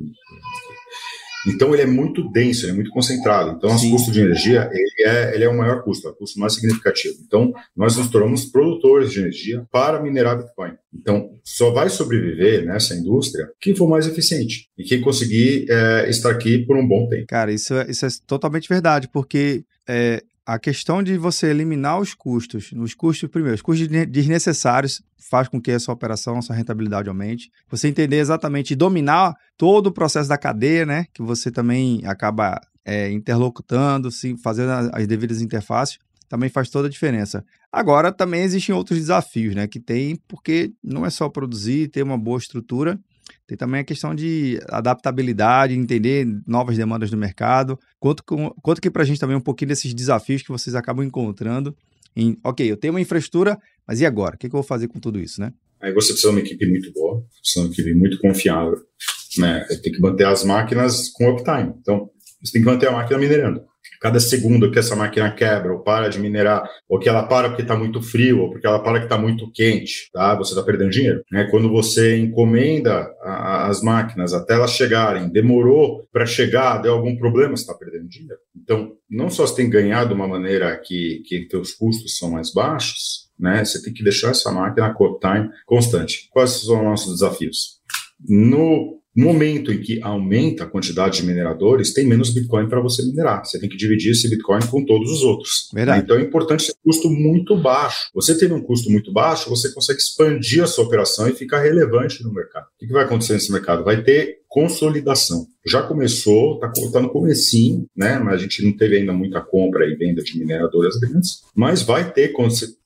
então 1.46 1.72
ele 1.72 1.82
é 1.82 1.86
muito 1.86 2.28
denso, 2.30 2.64
ele 2.64 2.72
é 2.72 2.74
muito 2.74 2.90
concentrado. 2.90 3.56
Então, 3.56 3.74
o 3.74 3.90
custo 3.90 4.10
de 4.10 4.20
energia 4.20 4.68
ele 4.72 5.08
é, 5.08 5.34
ele 5.34 5.44
é 5.44 5.48
o 5.48 5.56
maior 5.56 5.82
custo, 5.82 6.08
é 6.08 6.10
o 6.10 6.14
custo 6.14 6.38
mais 6.40 6.54
significativo. 6.54 7.16
Então, 7.26 7.52
nós 7.76 7.96
nos 7.96 8.08
tornamos 8.08 8.46
produtores 8.46 9.12
de 9.12 9.20
energia 9.20 9.64
para 9.70 10.02
minerar 10.02 10.38
Bitcoin. 10.38 10.72
Então, 10.92 11.30
só 11.44 11.70
vai 11.70 11.88
sobreviver 11.88 12.64
nessa 12.64 12.94
indústria 12.94 13.48
quem 13.60 13.74
for 13.74 13.88
mais 13.88 14.06
eficiente 14.06 14.68
e 14.76 14.84
quem 14.84 15.00
conseguir 15.00 15.66
é, 15.68 16.08
estar 16.08 16.30
aqui 16.30 16.58
por 16.66 16.76
um 16.76 16.86
bom 16.86 17.08
tempo. 17.08 17.26
Cara, 17.28 17.52
isso 17.52 17.74
é, 17.74 17.90
isso 17.90 18.04
é 18.04 18.08
totalmente 18.26 18.68
verdade, 18.68 19.08
porque 19.08 19.64
é, 19.88 20.22
a 20.46 20.60
questão 20.60 21.02
de 21.02 21.18
você 21.18 21.48
eliminar 21.48 21.98
os 21.98 22.14
custos, 22.14 22.70
os 22.72 22.94
custos, 22.94 23.28
primeiro, 23.28 23.56
os 23.56 23.62
custos 23.62 23.88
desnecessários 23.88 25.02
faz 25.28 25.48
com 25.48 25.60
que 25.60 25.72
a 25.72 25.80
sua 25.80 25.92
operação, 25.92 26.38
a 26.38 26.42
sua 26.42 26.54
rentabilidade 26.54 27.08
aumente. 27.08 27.50
Você 27.68 27.88
entender 27.88 28.18
exatamente 28.18 28.70
e 28.70 28.76
dominar 28.76 29.34
todo 29.56 29.88
o 29.88 29.92
processo 29.92 30.28
da 30.28 30.38
cadeia, 30.38 30.86
né? 30.86 31.06
Que 31.12 31.20
você 31.20 31.50
também 31.50 32.00
acaba 32.06 32.60
é, 32.84 33.10
interlocutando, 33.10 34.08
sim, 34.12 34.36
fazendo 34.36 34.70
as 34.92 35.06
devidas 35.08 35.42
interfaces, 35.42 35.98
também 36.28 36.48
faz 36.48 36.70
toda 36.70 36.86
a 36.86 36.90
diferença. 36.90 37.44
Agora, 37.72 38.12
também 38.12 38.42
existem 38.42 38.72
outros 38.72 39.00
desafios, 39.00 39.52
né? 39.52 39.66
Que 39.66 39.80
tem, 39.80 40.14
porque 40.28 40.72
não 40.82 41.04
é 41.04 41.10
só 41.10 41.28
produzir, 41.28 41.88
ter 41.88 42.04
uma 42.04 42.16
boa 42.16 42.38
estrutura, 42.38 42.96
tem 43.46 43.56
também 43.56 43.80
a 43.80 43.84
questão 43.84 44.14
de 44.14 44.60
adaptabilidade, 44.68 45.74
entender 45.74 46.26
novas 46.46 46.76
demandas 46.76 47.10
do 47.10 47.16
mercado. 47.16 47.78
Quanto, 47.98 48.22
quanto 48.62 48.80
que 48.80 48.90
para 48.90 49.02
a 49.02 49.04
gente 49.04 49.20
também 49.20 49.36
um 49.36 49.40
pouquinho 49.40 49.68
desses 49.68 49.94
desafios 49.94 50.42
que 50.42 50.48
vocês 50.48 50.74
acabam 50.74 51.04
encontrando 51.04 51.76
em, 52.14 52.36
ok, 52.42 52.70
eu 52.70 52.76
tenho 52.76 52.94
uma 52.94 53.00
infraestrutura, 53.00 53.58
mas 53.86 54.00
e 54.00 54.06
agora? 54.06 54.34
O 54.34 54.38
que, 54.38 54.48
que 54.48 54.54
eu 54.54 54.60
vou 54.60 54.66
fazer 54.66 54.88
com 54.88 54.98
tudo 54.98 55.20
isso, 55.20 55.40
né? 55.40 55.52
Aí 55.80 55.92
você 55.92 56.12
precisa 56.12 56.32
de 56.32 56.38
uma 56.38 56.40
equipe 56.40 56.66
muito 56.66 56.92
boa, 56.92 57.22
precisa 57.40 57.60
de 57.60 57.68
uma 57.68 57.72
equipe 57.72 57.94
muito 57.94 58.18
confiável, 58.18 58.78
né? 59.38 59.64
Tem 59.82 59.92
que 59.92 60.00
manter 60.00 60.26
as 60.26 60.42
máquinas 60.42 61.10
com 61.10 61.30
uptime. 61.30 61.74
Então, 61.80 62.10
você 62.42 62.52
tem 62.52 62.62
que 62.62 62.66
manter 62.66 62.88
a 62.88 62.92
máquina 62.92 63.18
minerando 63.18 63.62
cada 64.00 64.20
segundo 64.20 64.70
que 64.70 64.78
essa 64.78 64.96
máquina 64.96 65.30
quebra 65.30 65.72
ou 65.72 65.80
para 65.80 66.08
de 66.08 66.18
minerar, 66.18 66.68
ou 66.88 66.98
que 66.98 67.08
ela 67.08 67.22
para 67.22 67.48
porque 67.48 67.62
está 67.62 67.76
muito 67.76 68.02
frio, 68.02 68.40
ou 68.40 68.50
porque 68.50 68.66
ela 68.66 68.78
para 68.78 68.98
que 68.98 69.06
está 69.06 69.18
muito 69.18 69.50
quente, 69.52 70.10
tá? 70.12 70.34
Você 70.36 70.52
está 70.52 70.62
perdendo 70.62 70.90
dinheiro. 70.90 71.22
Né? 71.30 71.48
Quando 71.50 71.70
você 71.70 72.16
encomenda 72.16 73.08
a, 73.22 73.66
as 73.68 73.82
máquinas 73.82 74.32
até 74.32 74.54
elas 74.54 74.72
chegarem, 74.72 75.28
demorou 75.28 76.06
para 76.12 76.26
chegar, 76.26 76.78
deu 76.78 76.92
algum 76.92 77.16
problema, 77.16 77.56
você 77.56 77.62
está 77.62 77.74
perdendo 77.74 78.08
dinheiro. 78.08 78.38
Então, 78.56 78.92
não 79.08 79.30
só 79.30 79.46
você 79.46 79.56
tem 79.56 79.70
ganhar 79.70 80.06
de 80.06 80.14
uma 80.14 80.26
maneira 80.26 80.76
que, 80.76 81.22
que 81.26 81.46
teus 81.46 81.72
custos 81.72 82.18
são 82.18 82.30
mais 82.30 82.52
baixos, 82.52 83.26
né? 83.38 83.64
Você 83.64 83.82
tem 83.82 83.92
que 83.92 84.02
deixar 84.02 84.30
essa 84.30 84.50
máquina 84.50 84.94
time 85.20 85.50
constante. 85.64 86.28
Quais 86.30 86.50
são 86.50 86.78
os 86.78 86.84
nossos 86.84 87.12
desafios? 87.14 87.76
No 88.26 89.00
no 89.16 89.24
momento 89.24 89.72
em 89.72 89.80
que 89.80 89.98
aumenta 90.02 90.64
a 90.64 90.66
quantidade 90.66 91.20
de 91.20 91.26
mineradores, 91.26 91.94
tem 91.94 92.06
menos 92.06 92.34
Bitcoin 92.34 92.68
para 92.68 92.80
você 92.80 93.02
minerar. 93.02 93.44
Você 93.44 93.58
tem 93.58 93.68
que 93.68 93.76
dividir 93.76 94.12
esse 94.12 94.28
Bitcoin 94.28 94.60
com 94.66 94.84
todos 94.84 95.10
os 95.10 95.22
outros. 95.22 95.70
Verdade. 95.72 96.04
Então 96.04 96.18
é 96.18 96.20
importante 96.20 96.66
ter 96.66 96.74
custo 96.84 97.08
muito 97.08 97.56
baixo. 97.56 98.10
Você 98.14 98.36
tendo 98.38 98.54
um 98.54 98.60
custo 98.60 98.90
muito 98.90 99.10
baixo, 99.10 99.48
você 99.48 99.72
consegue 99.72 99.98
expandir 99.98 100.62
a 100.62 100.66
sua 100.66 100.84
operação 100.84 101.26
e 101.28 101.32
ficar 101.32 101.62
relevante 101.62 102.22
no 102.22 102.32
mercado. 102.32 102.66
O 102.66 102.86
que 102.86 102.92
vai 102.92 103.04
acontecer 103.04 103.32
nesse 103.32 103.50
mercado? 103.50 103.82
Vai 103.82 104.02
ter 104.02 104.40
consolidação. 104.48 105.46
Já 105.66 105.82
começou, 105.82 106.54
está 106.54 106.70
tá 106.92 107.00
no 107.00 107.08
comecinho, 107.08 107.86
né? 107.96 108.18
Mas 108.18 108.34
a 108.34 108.42
gente 108.42 108.62
não 108.64 108.76
teve 108.76 108.98
ainda 108.98 109.12
muita 109.14 109.40
compra 109.40 109.86
e 109.86 109.96
venda 109.96 110.22
de 110.22 110.38
mineradoras 110.38 110.98
grandes, 110.98 111.42
mas 111.54 111.82
vai 111.82 112.12
ter 112.12 112.32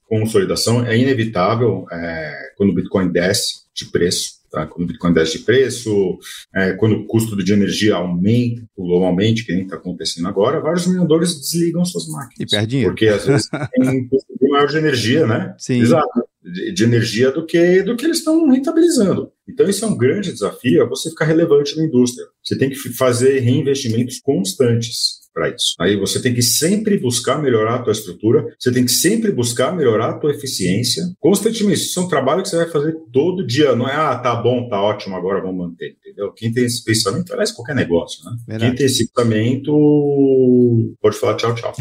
consolidação, 0.08 0.84
é 0.84 0.96
inevitável 0.96 1.86
é, 1.90 2.52
quando 2.56 2.70
o 2.70 2.74
Bitcoin 2.74 3.10
desce 3.10 3.62
de 3.74 3.86
preço 3.86 4.39
Tá? 4.50 4.66
Quando 4.66 4.84
o 4.84 4.86
Bitcoin 4.88 5.12
desce 5.12 5.38
de 5.38 5.44
preço, 5.44 6.18
é, 6.54 6.72
quando 6.72 6.96
o 6.96 7.06
custo 7.06 7.36
de 7.36 7.52
energia 7.52 7.94
aumenta 7.94 8.62
globalmente, 8.76 9.44
que 9.46 9.52
nem 9.52 9.62
está 9.62 9.76
acontecendo 9.76 10.26
agora, 10.26 10.60
vários 10.60 10.86
mineradores 10.86 11.38
desligam 11.38 11.84
suas 11.84 12.08
máquinas. 12.08 12.34
E 12.40 12.46
perde 12.46 12.66
dinheiro. 12.66 12.90
Porque 12.90 13.06
às 13.06 13.24
vezes 13.24 13.48
tem 13.48 13.88
um 13.88 14.08
custo 14.08 14.26
maior 14.50 14.66
de 14.66 14.76
energia, 14.76 15.26
né? 15.26 15.54
Sim. 15.56 15.80
Exato. 15.80 16.08
De, 16.42 16.72
de 16.72 16.84
energia 16.84 17.30
do 17.30 17.46
que, 17.46 17.82
do 17.82 17.94
que 17.94 18.04
eles 18.04 18.18
estão 18.18 18.48
rentabilizando. 18.48 19.30
Então, 19.48 19.68
isso 19.68 19.84
é 19.84 19.88
um 19.88 19.96
grande 19.96 20.32
desafio, 20.32 20.82
é 20.82 20.88
você 20.88 21.10
ficar 21.10 21.26
relevante 21.26 21.76
na 21.76 21.84
indústria. 21.84 22.26
Você 22.42 22.56
tem 22.58 22.70
que 22.70 22.76
fazer 22.76 23.38
reinvestimentos 23.40 24.18
constantes 24.18 25.19
para 25.32 25.48
isso. 25.48 25.74
Aí 25.80 25.96
você 25.96 26.20
tem 26.20 26.34
que 26.34 26.42
sempre 26.42 26.98
buscar 26.98 27.40
melhorar 27.40 27.76
a 27.76 27.82
tua 27.82 27.92
estrutura, 27.92 28.44
você 28.58 28.72
tem 28.72 28.84
que 28.84 28.90
sempre 28.90 29.32
buscar 29.32 29.74
melhorar 29.74 30.10
a 30.10 30.18
tua 30.18 30.30
eficiência, 30.32 31.04
constantemente. 31.18 31.80
Isso 31.80 32.00
é 32.00 32.02
um 32.02 32.08
trabalho 32.08 32.42
que 32.42 32.48
você 32.48 32.56
vai 32.56 32.70
fazer 32.70 32.96
todo 33.12 33.46
dia, 33.46 33.74
não 33.74 33.88
é, 33.88 33.94
ah, 33.94 34.18
tá 34.18 34.34
bom, 34.34 34.68
tá 34.68 34.80
ótimo, 34.80 35.16
agora 35.16 35.40
vamos 35.40 35.58
manter, 35.58 35.96
entendeu? 36.00 36.32
Quem 36.32 36.52
tem 36.52 36.64
esse 36.64 36.84
pensamento, 36.84 37.32
aliás, 37.32 37.52
qualquer 37.52 37.74
negócio, 37.74 38.24
né? 38.24 38.32
Verdade. 38.46 38.70
Quem 38.70 38.76
tem 38.76 38.86
esse 38.86 39.10
pensamento 39.12 39.72
pode 41.00 41.16
falar 41.16 41.36
tchau, 41.36 41.54
tchau. 41.54 41.72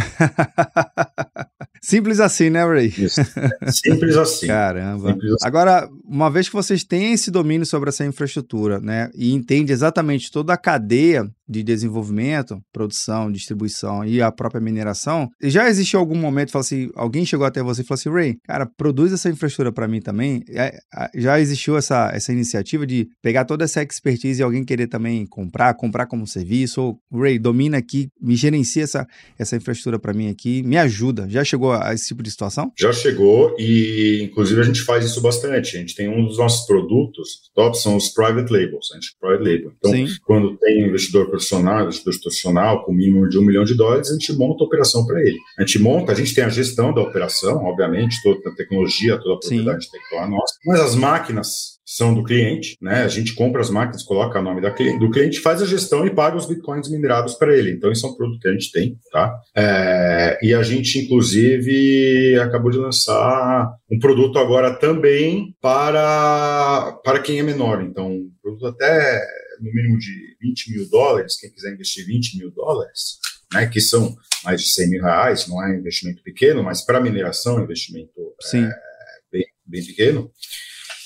Simples 1.82 2.20
assim, 2.20 2.50
né, 2.50 2.66
Ray? 2.66 2.88
Isso. 2.88 3.22
Simples 3.68 4.18
assim. 4.18 4.48
Caramba. 4.48 5.12
Simples 5.12 5.34
assim. 5.34 5.48
Agora, 5.48 5.90
uma 6.04 6.30
vez 6.30 6.50
que 6.50 6.56
vocês 6.56 6.84
têm 6.84 7.14
esse 7.14 7.32
domínio 7.32 7.66
sobre 7.66 7.90
essa 7.90 8.06
infraestrutura, 8.06 8.80
né, 8.80 9.10
e 9.16 9.34
entende 9.34 9.72
exatamente 9.72 10.32
toda 10.32 10.54
a 10.54 10.58
cadeia 10.58 11.30
de 11.50 11.64
desenvolvimento, 11.64 12.60
produção, 12.72 13.32
distribuição 13.32 14.06
e 14.06 14.22
a 14.22 14.32
própria 14.32 14.62
mineração, 14.62 15.28
já 15.42 15.68
existiu 15.68 16.00
algum 16.00 16.16
momento, 16.16 16.52
fala 16.52 16.62
assim, 16.62 16.90
alguém 16.96 17.26
chegou 17.26 17.46
até 17.46 17.64
você 17.64 17.82
e 17.82 17.86
falou 17.86 18.00
assim, 18.00 18.10
Ray, 18.10 18.36
cara, 18.46 18.68
produz 18.78 19.12
essa 19.12 19.30
infraestrutura 19.30 19.72
para 19.72 19.88
mim 19.88 20.00
também. 20.00 20.44
É, 20.50 20.78
já 21.16 21.40
existiu 21.40 21.78
essa, 21.78 22.12
essa 22.14 22.32
iniciativa 22.32 22.86
de 22.86 23.08
pegar 23.22 23.46
toda 23.46 23.66
essa 23.66 23.82
expertise 23.82 24.42
e 24.42 24.44
alguém 24.44 24.64
querer 24.64 24.88
também 24.88 25.26
comprar, 25.26 25.74
comprar 25.74 26.06
como 26.06 26.28
serviço, 26.28 26.82
ou 26.82 27.00
Ray, 27.12 27.40
domina 27.40 27.78
aqui, 27.78 28.10
me 28.22 28.36
gerencia 28.36 28.84
essa, 28.84 29.08
essa 29.38 29.56
infraestrutura 29.56 29.98
para 29.98 30.14
mim 30.14 30.30
aqui, 30.30 30.62
me 30.64 30.78
ajuda. 30.78 31.28
Já 31.30 31.44
chegou 31.44 31.74
a 31.74 31.94
esse 31.94 32.08
tipo 32.08 32.22
de 32.22 32.30
situação? 32.30 32.72
Já 32.78 32.94
chegou 32.94 33.56
e, 33.58 34.22
inclusive, 34.24 34.62
a 34.62 34.64
gente 34.64 34.82
faz 34.82 35.04
isso 35.04 35.22
bastante. 35.22 35.78
A 35.78 35.80
gente 35.80 35.96
tem 35.96 36.08
um 36.10 36.26
dos 36.26 36.38
nossos 36.38 36.66
produtos 36.68 37.50
top, 37.56 37.78
são 37.78 37.96
os 37.96 38.10
private 38.10 38.52
labels, 38.52 38.92
a 38.92 38.96
gente 38.96 39.16
private 39.20 39.44
label. 39.44 39.74
Então, 39.78 39.92
Sim. 39.92 40.08
quando 40.24 40.58
tem 40.58 40.84
um 40.84 40.88
investidor 40.88 41.30
profissional, 41.40 41.84
investidor 41.84 42.14
institucional 42.14 42.84
com 42.84 42.92
mínimo 42.92 43.28
de 43.30 43.40
um 43.40 43.42
milhão 43.42 43.64
de 43.64 43.76
dólares, 43.76 44.10
a 44.10 44.14
gente 44.14 44.34
monta 44.34 44.64
a 44.64 44.68
operação 44.68 45.06
para 45.06 45.20
ele. 45.22 45.38
A 45.58 45.62
gente 45.62 45.80
monta, 45.80 46.12
a 46.12 46.16
gente 46.16 46.36
tem 46.36 46.44
a 46.44 46.50
gestão 46.50 46.94
da 46.94 47.02
operação, 47.02 47.64
obviamente, 47.64 48.22
toda 48.22 48.50
a 48.50 48.56
tecnologia, 48.56 49.18
toda 49.18 49.36
a 49.36 49.40
propriedade 49.40 49.88
intelectual 49.88 50.30
nossa, 50.30 50.54
mas 50.66 50.80
as 50.80 50.96
máquinas 50.96 51.80
são 51.86 52.14
do 52.14 52.24
cliente, 52.24 52.78
né? 52.80 53.02
A 53.02 53.08
gente 53.08 53.34
compra 53.34 53.62
as 53.62 53.70
máquinas, 53.72 54.04
coloca 54.04 54.40
o 54.40 54.44
nome 54.44 54.62
da 54.62 54.70
cliente, 54.70 55.00
do 55.00 55.10
cliente, 55.10 55.40
faz 55.40 55.60
a 55.60 55.66
gestão 55.66 56.06
e 56.06 56.14
paga 56.14 56.38
os 56.38 56.46
bitcoins 56.46 56.88
minerados 56.88 57.34
para 57.34 57.56
ele. 57.56 57.72
Então, 57.72 57.92
isso 57.92 58.06
é 58.06 58.10
um 58.10 58.16
produto 58.16 58.40
que 58.40 58.48
a 58.48 58.52
gente 58.52 58.72
tem, 58.72 58.96
tá? 59.12 59.36
É, 59.56 60.38
e 60.44 60.54
a 60.54 60.62
gente, 60.62 61.00
inclusive, 61.00 62.40
acabou 62.40 62.70
de 62.70 62.78
lançar 62.78 63.74
um 63.92 63.98
produto 63.98 64.38
agora 64.38 64.76
também 64.76 65.56
para, 65.60 67.00
para 67.04 67.20
quem 67.20 67.40
é 67.40 67.44
menor. 67.44 67.82
Então, 67.82 68.12
um 68.12 68.30
produto 68.40 68.68
até 68.68 69.20
no 69.60 69.74
mínimo 69.74 69.98
de 69.98 70.29
20 70.42 70.72
mil 70.72 70.90
dólares, 70.90 71.38
quem 71.40 71.52
quiser 71.52 71.74
investir 71.74 72.06
20 72.06 72.38
mil 72.38 72.52
dólares, 72.52 73.20
né? 73.54 73.68
Que 73.68 73.82
são 73.82 74.16
mais 74.44 74.62
de 74.62 74.70
100 74.70 74.90
mil 74.90 75.02
reais, 75.02 75.48
não 75.48 75.64
é 75.64 75.72
um 75.72 75.80
investimento 75.80 76.24
pequeno, 76.24 76.64
mas 76.64 76.86
para 76.86 77.02
mineração 77.02 77.58
é 77.58 77.62
um 77.62 77.64
investimento 77.64 78.12
é, 78.54 78.70
bem, 79.32 79.46
bem 79.66 79.86
pequeno 79.86 80.32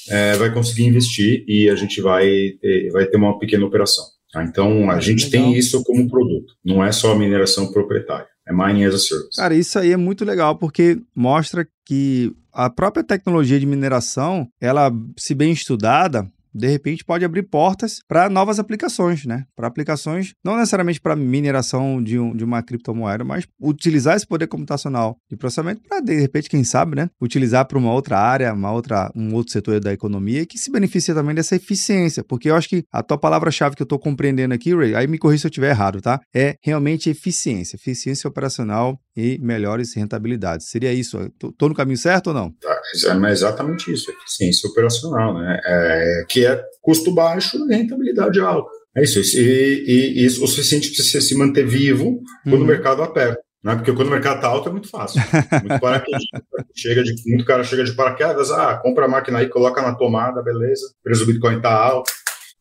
é, 0.09 0.35
vai 0.35 0.53
conseguir 0.53 0.85
investir 0.85 1.43
e 1.47 1.69
a 1.69 1.75
gente 1.75 2.01
vai 2.01 2.25
ter, 2.61 2.91
vai 2.91 3.05
ter 3.05 3.17
uma 3.17 3.37
pequena 3.39 3.65
operação. 3.65 4.05
Tá? 4.31 4.43
Então, 4.43 4.89
a 4.89 4.99
gente 4.99 5.25
legal. 5.25 5.49
tem 5.49 5.57
isso 5.57 5.83
como 5.83 6.09
produto, 6.09 6.53
não 6.63 6.83
é 6.83 6.91
só 6.91 7.15
mineração 7.15 7.71
proprietária, 7.71 8.27
é 8.47 8.53
mining 8.53 8.85
as 8.85 8.95
a 8.95 8.99
service. 8.99 9.37
Cara, 9.37 9.55
isso 9.55 9.77
aí 9.77 9.91
é 9.91 9.97
muito 9.97 10.25
legal, 10.25 10.57
porque 10.57 10.99
mostra 11.15 11.67
que 11.85 12.31
a 12.51 12.69
própria 12.69 13.03
tecnologia 13.03 13.59
de 13.59 13.65
mineração, 13.65 14.47
ela, 14.59 14.91
se 15.17 15.33
bem 15.33 15.51
estudada, 15.51 16.27
de 16.53 16.67
repente 16.67 17.03
pode 17.03 17.25
abrir 17.25 17.43
portas 17.43 17.99
para 18.07 18.29
novas 18.29 18.59
aplicações, 18.59 19.25
né? 19.25 19.45
Para 19.55 19.67
aplicações 19.67 20.33
não 20.43 20.57
necessariamente 20.57 21.01
para 21.01 21.15
mineração 21.15 22.01
de, 22.01 22.19
um, 22.19 22.35
de 22.35 22.43
uma 22.43 22.61
criptomoeda, 22.61 23.23
mas 23.23 23.45
utilizar 23.59 24.15
esse 24.15 24.27
poder 24.27 24.47
computacional 24.47 25.17
de 25.29 25.35
processamento 25.35 25.81
para 25.87 25.99
de 25.99 26.19
repente, 26.19 26.49
quem 26.49 26.63
sabe, 26.63 26.95
né, 26.95 27.09
utilizar 27.21 27.65
para 27.65 27.77
uma 27.77 27.91
outra 27.91 28.19
área, 28.19 28.53
uma 28.53 28.71
outra, 28.71 29.11
um 29.15 29.33
outro 29.33 29.53
setor 29.53 29.79
da 29.79 29.93
economia 29.93 30.45
que 30.45 30.57
se 30.57 30.71
beneficia 30.71 31.13
também 31.13 31.35
dessa 31.35 31.55
eficiência, 31.55 32.23
porque 32.23 32.49
eu 32.49 32.55
acho 32.55 32.69
que 32.69 32.83
a 32.91 33.01
tua 33.01 33.17
palavra-chave 33.17 33.75
que 33.75 33.81
eu 33.81 33.85
estou 33.85 33.99
compreendendo 33.99 34.53
aqui, 34.53 34.75
Ray, 34.75 34.95
aí 34.95 35.07
me 35.07 35.17
corrija 35.17 35.41
se 35.41 35.47
eu 35.47 35.49
estiver 35.49 35.69
errado, 35.69 36.01
tá? 36.01 36.19
É 36.33 36.55
realmente 36.61 37.09
eficiência, 37.09 37.75
eficiência 37.75 38.27
operacional 38.27 38.99
e 39.15 39.37
melhores 39.39 39.95
rentabilidades. 39.95 40.69
Seria 40.69 40.93
isso? 40.93 41.19
Estou 41.19 41.69
no 41.69 41.75
caminho 41.75 41.97
certo 41.97 42.27
ou 42.27 42.33
não? 42.33 42.51
Tá, 42.51 42.81
é 43.27 43.31
exatamente 43.31 43.91
isso, 43.91 44.11
eficiência 44.11 44.69
operacional, 44.69 45.37
né? 45.37 45.59
É, 45.63 46.25
que 46.27 46.45
é 46.45 46.61
custo 46.81 47.13
baixo 47.13 47.57
e 47.69 47.75
rentabilidade 47.75 48.39
alta. 48.39 48.69
É 48.95 49.03
isso, 49.03 49.19
e, 49.19 49.41
e, 49.41 50.21
e 50.21 50.25
isso 50.25 50.43
o 50.43 50.47
suficiente 50.47 50.91
para 50.91 51.03
você 51.03 51.19
se 51.19 51.35
manter 51.35 51.65
vivo 51.65 52.21
quando 52.43 52.57
uhum. 52.57 52.63
o 52.63 52.67
mercado 52.67 53.01
aperta. 53.01 53.41
Né? 53.63 53.75
Porque 53.75 53.93
quando 53.93 54.09
o 54.09 54.11
mercado 54.11 54.35
está 54.35 54.47
alto 54.49 54.69
é 54.69 54.71
muito 54.71 54.89
fácil. 54.89 55.21
Muito 55.61 55.79
paraquedista. 55.79 56.43
chega 56.75 57.03
de, 57.03 57.13
muito 57.25 57.45
cara 57.45 57.63
chega 57.63 57.83
de 57.83 57.93
paraquedas, 57.93 58.51
ah, 58.51 58.77
compra 58.77 59.05
a 59.05 59.07
máquina 59.07 59.39
aí, 59.39 59.47
coloca 59.47 59.81
na 59.81 59.95
tomada, 59.95 60.43
beleza. 60.43 60.85
O 60.99 61.03
preço 61.03 61.25
do 61.25 61.27
Bitcoin 61.27 61.57
está 61.57 61.71
alto. 61.71 62.11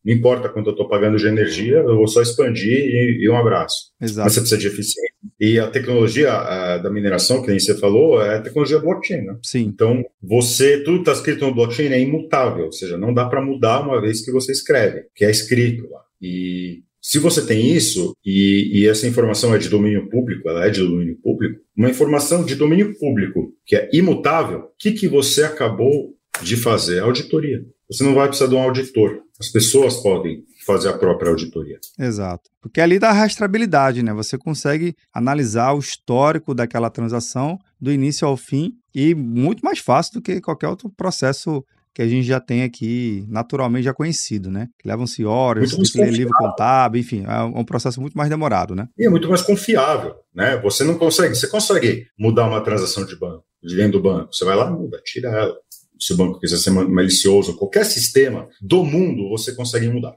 Não 0.03 0.13
importa 0.13 0.49
quanto 0.49 0.67
eu 0.67 0.71
estou 0.71 0.87
pagando 0.87 1.17
de 1.17 1.27
energia, 1.27 1.77
eu 1.77 1.95
vou 1.95 2.07
só 2.07 2.21
expandir 2.21 2.77
e, 2.77 3.23
e 3.23 3.29
um 3.29 3.37
abraço. 3.37 3.91
Exato. 4.01 4.25
Mas 4.25 4.33
você 4.33 4.39
precisa 4.41 4.59
de 4.59 4.67
eficiência. 4.67 5.12
E 5.39 5.59
a 5.59 5.67
tecnologia 5.67 6.31
a, 6.31 6.77
da 6.77 6.89
mineração, 6.89 7.41
que 7.41 7.49
nem 7.49 7.59
você 7.59 7.77
falou, 7.77 8.21
é 8.21 8.37
a 8.37 8.41
tecnologia 8.41 8.79
blockchain, 8.79 9.21
né? 9.21 9.37
Sim. 9.43 9.61
Então, 9.61 10.03
você, 10.21 10.83
tudo 10.83 10.99
está 10.99 11.11
escrito 11.11 11.45
no 11.45 11.53
blockchain 11.53 11.87
é 11.87 11.99
imutável, 11.99 12.65
ou 12.65 12.71
seja, 12.71 12.97
não 12.97 13.13
dá 13.13 13.25
para 13.25 13.41
mudar 13.41 13.81
uma 13.81 13.99
vez 14.01 14.23
que 14.23 14.31
você 14.31 14.51
escreve, 14.51 15.05
que 15.15 15.25
é 15.25 15.31
escrito 15.31 15.89
lá. 15.89 16.01
E 16.21 16.83
se 17.01 17.19
você 17.19 17.45
tem 17.45 17.69
isso, 17.69 18.15
e, 18.25 18.71
e, 18.73 18.87
essa 18.87 19.05
informação 19.05 19.53
é 19.53 19.57
de 19.57 19.67
domínio 19.67 20.09
público, 20.09 20.47
ela 20.47 20.65
é 20.65 20.69
de 20.69 20.79
domínio 20.79 21.17
público, 21.21 21.59
uma 21.75 21.89
informação 21.89 22.45
de 22.45 22.55
domínio 22.55 22.97
público 22.97 23.53
que 23.65 23.75
é 23.75 23.89
imutável, 23.91 24.59
o 24.59 24.69
que, 24.79 24.93
que 24.93 25.07
você 25.07 25.43
acabou 25.43 26.15
de 26.41 26.55
fazer? 26.55 26.99
Auditoria. 26.99 27.65
Você 27.89 28.05
não 28.05 28.15
vai 28.15 28.27
precisar 28.27 28.49
de 28.49 28.55
um 28.55 28.61
auditor. 28.61 29.19
As 29.37 29.49
pessoas 29.49 29.97
podem 29.97 30.45
fazer 30.65 30.89
a 30.89 30.97
própria 30.97 31.29
auditoria. 31.29 31.79
Exato. 31.99 32.49
Porque 32.61 32.81
ali 32.81 32.99
dá 32.99 33.11
rastreabilidade, 33.11 34.03
né? 34.03 34.13
Você 34.13 34.37
consegue 34.37 34.95
analisar 35.13 35.73
o 35.73 35.79
histórico 35.79 36.53
daquela 36.53 36.89
transação 36.89 37.57
do 37.79 37.91
início 37.91 38.27
ao 38.27 38.37
fim 38.37 38.73
e 38.93 39.13
muito 39.13 39.63
mais 39.63 39.79
fácil 39.79 40.15
do 40.15 40.21
que 40.21 40.39
qualquer 40.41 40.67
outro 40.67 40.89
processo 40.89 41.63
que 41.93 42.01
a 42.01 42.07
gente 42.07 42.25
já 42.25 42.39
tem 42.39 42.63
aqui 42.63 43.23
naturalmente 43.29 43.83
já 43.83 43.93
conhecido, 43.93 44.49
né? 44.49 44.67
Que 44.79 44.87
levam-se 44.87 45.23
horas, 45.23 45.73
muito 45.73 45.91
tem 45.91 46.03
que 46.03 46.09
ler 46.09 46.17
livro 46.17 46.33
contábil, 46.33 47.01
enfim, 47.01 47.23
é 47.27 47.41
um 47.43 47.63
processo 47.63 48.01
muito 48.01 48.17
mais 48.17 48.29
demorado, 48.29 48.73
né? 48.73 48.87
E 48.97 49.05
é 49.05 49.09
muito 49.09 49.29
mais 49.29 49.43
confiável, 49.43 50.15
né? 50.33 50.57
Você 50.57 50.83
não 50.83 50.97
consegue, 50.97 51.35
você 51.35 51.47
consegue 51.47 52.07
mudar 52.17 52.47
uma 52.47 52.61
transação 52.61 53.05
de 53.05 53.15
banco, 53.15 53.43
de 53.61 53.75
dentro 53.75 53.93
do 53.93 54.01
banco, 54.01 54.33
você 54.33 54.43
vai 54.43 54.55
lá, 54.55 54.69
muda, 54.69 54.99
tira 55.05 55.29
ela. 55.29 55.55
Se 55.99 56.13
o 56.13 56.17
banco 56.17 56.39
quiser 56.39 56.57
ser 56.57 56.71
malicioso, 56.71 57.55
qualquer 57.55 57.85
sistema 57.85 58.49
do 58.59 58.83
mundo 58.83 59.29
você 59.29 59.53
consegue 59.53 59.87
mudar 59.87 60.15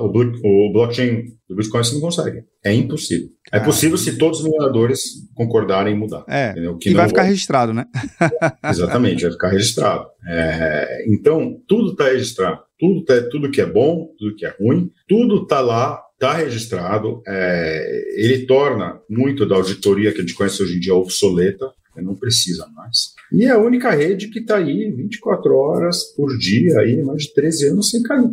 o, 0.00 0.06
o, 0.08 0.72
blockchain 0.72 1.24
do 1.48 1.56
Bitcoin 1.56 1.84
você 1.84 1.94
não 1.94 2.00
consegue. 2.00 2.44
É 2.64 2.72
impossível. 2.72 3.28
É 3.52 3.60
possível 3.60 3.98
se 3.98 4.16
todos 4.16 4.40
os 4.40 4.44
mineradores 4.44 5.02
concordarem 5.34 5.94
em 5.94 5.98
mudar. 5.98 6.24
É, 6.28 6.54
e 6.84 6.94
vai 6.94 7.08
ficar 7.08 7.22
registrado, 7.22 7.72
né? 7.72 7.86
Exatamente, 8.68 9.22
vai 9.22 9.32
ficar 9.32 9.48
registrado. 9.48 10.06
É, 10.26 11.04
então, 11.08 11.60
tudo 11.68 11.92
está 11.92 12.04
registrado. 12.04 12.60
Tudo, 12.78 13.04
tá, 13.04 13.14
tudo 13.30 13.50
que 13.50 13.60
é 13.60 13.66
bom, 13.66 14.08
tudo 14.18 14.36
que 14.36 14.44
é 14.44 14.54
ruim, 14.60 14.90
tudo 15.08 15.42
está 15.42 15.60
lá, 15.60 16.00
está 16.14 16.34
registrado. 16.34 17.22
É, 17.26 18.04
ele 18.16 18.46
torna 18.46 19.00
muito 19.08 19.46
da 19.46 19.56
auditoria 19.56 20.12
que 20.12 20.18
a 20.18 20.20
gente 20.22 20.34
conhece 20.34 20.62
hoje 20.62 20.76
em 20.76 20.80
dia 20.80 20.94
obsoleta, 20.94 21.70
não 22.02 22.14
precisa 22.14 22.66
mais. 22.74 23.14
E 23.32 23.44
é 23.44 23.50
a 23.50 23.58
única 23.58 23.90
rede 23.90 24.28
que 24.28 24.40
está 24.40 24.56
aí 24.56 24.90
24 24.90 25.54
horas 25.54 26.04
por 26.14 26.36
dia, 26.38 26.78
aí, 26.80 27.02
mais 27.02 27.22
de 27.22 27.34
13 27.34 27.68
anos 27.68 27.90
sem 27.90 28.02
cair. 28.02 28.30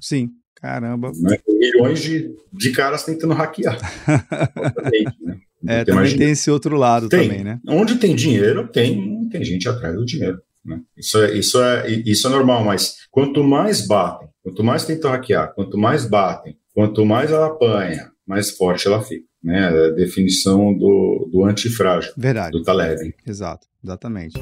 Sim, 0.00 0.30
Caramba. 0.56 1.12
Né? 1.14 1.38
Milhões 1.46 2.00
de, 2.00 2.34
de 2.52 2.72
caras 2.72 3.04
tentando 3.04 3.34
hackear. 3.34 3.78
né? 5.22 5.38
É, 5.66 5.84
também 5.84 6.16
tem 6.16 6.30
esse 6.30 6.50
outro 6.50 6.76
lado 6.76 7.08
tem. 7.08 7.28
também, 7.28 7.44
né? 7.44 7.60
Onde 7.68 7.96
tem 7.96 8.14
dinheiro, 8.14 8.68
tem, 8.68 9.28
tem 9.28 9.44
gente 9.44 9.68
atrás 9.68 9.94
do 9.94 10.04
dinheiro. 10.04 10.40
Né? 10.64 10.80
Isso, 10.96 11.22
é, 11.22 11.34
isso, 11.36 11.62
é, 11.62 11.88
isso 11.88 12.26
é 12.26 12.30
normal, 12.30 12.64
mas 12.64 12.96
quanto 13.10 13.44
mais 13.44 13.86
batem, 13.86 14.28
quanto 14.42 14.64
mais 14.64 14.84
tentam 14.84 15.10
hackear, 15.10 15.54
quanto 15.54 15.78
mais 15.78 16.06
batem, 16.06 16.56
quanto 16.74 17.04
mais 17.04 17.30
ela 17.30 17.46
apanha, 17.46 18.10
mais 18.26 18.50
forte 18.50 18.86
ela 18.86 19.02
fica. 19.02 19.24
Né? 19.42 19.68
A 19.68 19.90
definição 19.90 20.76
do, 20.76 21.28
do 21.30 21.44
antifrágil, 21.44 22.12
Verdade. 22.16 22.50
do 22.50 22.62
Taleb. 22.62 23.14
Exato, 23.24 23.66
exatamente. 23.82 24.34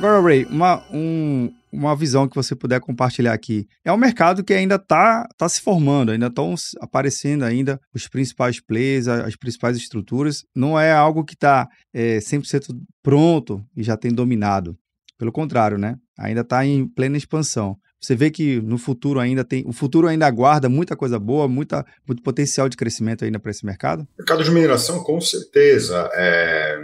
Agora, 0.00 0.18
Ray, 0.18 0.46
uma, 0.46 0.82
um, 0.90 1.52
uma 1.70 1.94
visão 1.94 2.26
que 2.26 2.34
você 2.34 2.56
puder 2.56 2.80
compartilhar 2.80 3.34
aqui. 3.34 3.68
É 3.84 3.92
um 3.92 3.98
mercado 3.98 4.42
que 4.42 4.54
ainda 4.54 4.76
está 4.76 5.28
tá 5.36 5.46
se 5.46 5.60
formando, 5.60 6.10
ainda 6.10 6.28
estão 6.28 6.54
aparecendo 6.80 7.44
ainda 7.44 7.78
os 7.94 8.08
principais 8.08 8.58
players, 8.58 9.08
as 9.08 9.36
principais 9.36 9.76
estruturas. 9.76 10.42
Não 10.56 10.80
é 10.80 10.90
algo 10.90 11.22
que 11.22 11.34
está 11.34 11.68
é, 11.92 12.16
100% 12.16 12.74
pronto 13.02 13.62
e 13.76 13.82
já 13.82 13.94
tem 13.94 14.10
dominado. 14.10 14.74
Pelo 15.18 15.30
contrário, 15.30 15.76
né? 15.76 15.96
Ainda 16.18 16.40
está 16.40 16.64
em 16.64 16.88
plena 16.88 17.18
expansão. 17.18 17.76
Você 18.00 18.16
vê 18.16 18.30
que 18.30 18.58
no 18.62 18.78
futuro 18.78 19.20
ainda 19.20 19.44
tem, 19.44 19.62
o 19.66 19.72
futuro 19.72 20.08
ainda 20.08 20.26
aguarda 20.26 20.70
muita 20.70 20.96
coisa 20.96 21.18
boa, 21.18 21.46
muita, 21.46 21.84
muito 22.08 22.22
potencial 22.22 22.70
de 22.70 22.76
crescimento 22.78 23.22
ainda 23.22 23.38
para 23.38 23.50
esse 23.50 23.66
mercado? 23.66 24.08
Mercado 24.18 24.42
de 24.42 24.50
mineração, 24.50 25.04
com 25.04 25.20
certeza. 25.20 26.08
É 26.14 26.78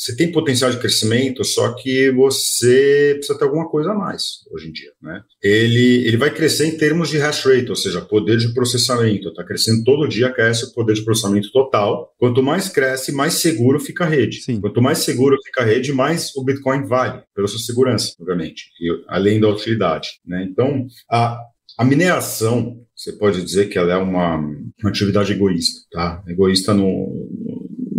você 0.00 0.16
tem 0.16 0.32
potencial 0.32 0.70
de 0.70 0.78
crescimento, 0.78 1.44
só 1.44 1.74
que 1.74 2.10
você 2.12 3.12
precisa 3.16 3.38
ter 3.38 3.44
alguma 3.44 3.68
coisa 3.68 3.90
a 3.90 3.94
mais 3.94 4.38
hoje 4.50 4.68
em 4.68 4.72
dia. 4.72 4.90
Né? 5.02 5.22
Ele, 5.42 6.06
ele 6.06 6.16
vai 6.16 6.32
crescer 6.32 6.64
em 6.68 6.78
termos 6.78 7.10
de 7.10 7.18
hash 7.18 7.44
rate, 7.44 7.68
ou 7.68 7.76
seja, 7.76 8.00
poder 8.00 8.38
de 8.38 8.54
processamento. 8.54 9.28
Está 9.28 9.44
crescendo 9.44 9.84
todo 9.84 10.08
dia, 10.08 10.32
cresce 10.32 10.64
o 10.64 10.72
poder 10.72 10.94
de 10.94 11.04
processamento 11.04 11.52
total. 11.52 12.14
Quanto 12.16 12.42
mais 12.42 12.70
cresce, 12.70 13.12
mais 13.12 13.34
seguro 13.34 13.78
fica 13.78 14.04
a 14.04 14.08
rede. 14.08 14.40
Sim. 14.40 14.58
Quanto 14.58 14.80
mais 14.80 15.00
seguro 15.00 15.36
fica 15.44 15.60
a 15.60 15.66
rede, 15.66 15.92
mais 15.92 16.34
o 16.34 16.42
Bitcoin 16.42 16.86
vale, 16.86 17.22
pela 17.34 17.46
sua 17.46 17.60
segurança, 17.60 18.14
obviamente, 18.18 18.70
e, 18.80 19.04
além 19.06 19.38
da 19.38 19.50
utilidade. 19.50 20.12
Né? 20.26 20.48
Então, 20.50 20.86
a, 21.10 21.38
a 21.76 21.84
mineração, 21.84 22.80
você 22.96 23.12
pode 23.12 23.42
dizer 23.42 23.68
que 23.68 23.76
ela 23.76 23.92
é 23.92 23.96
uma, 23.96 24.36
uma 24.36 24.88
atividade 24.90 25.32
egoísta, 25.32 25.80
tá? 25.90 26.22
Egoísta 26.26 26.72
no, 26.74 27.30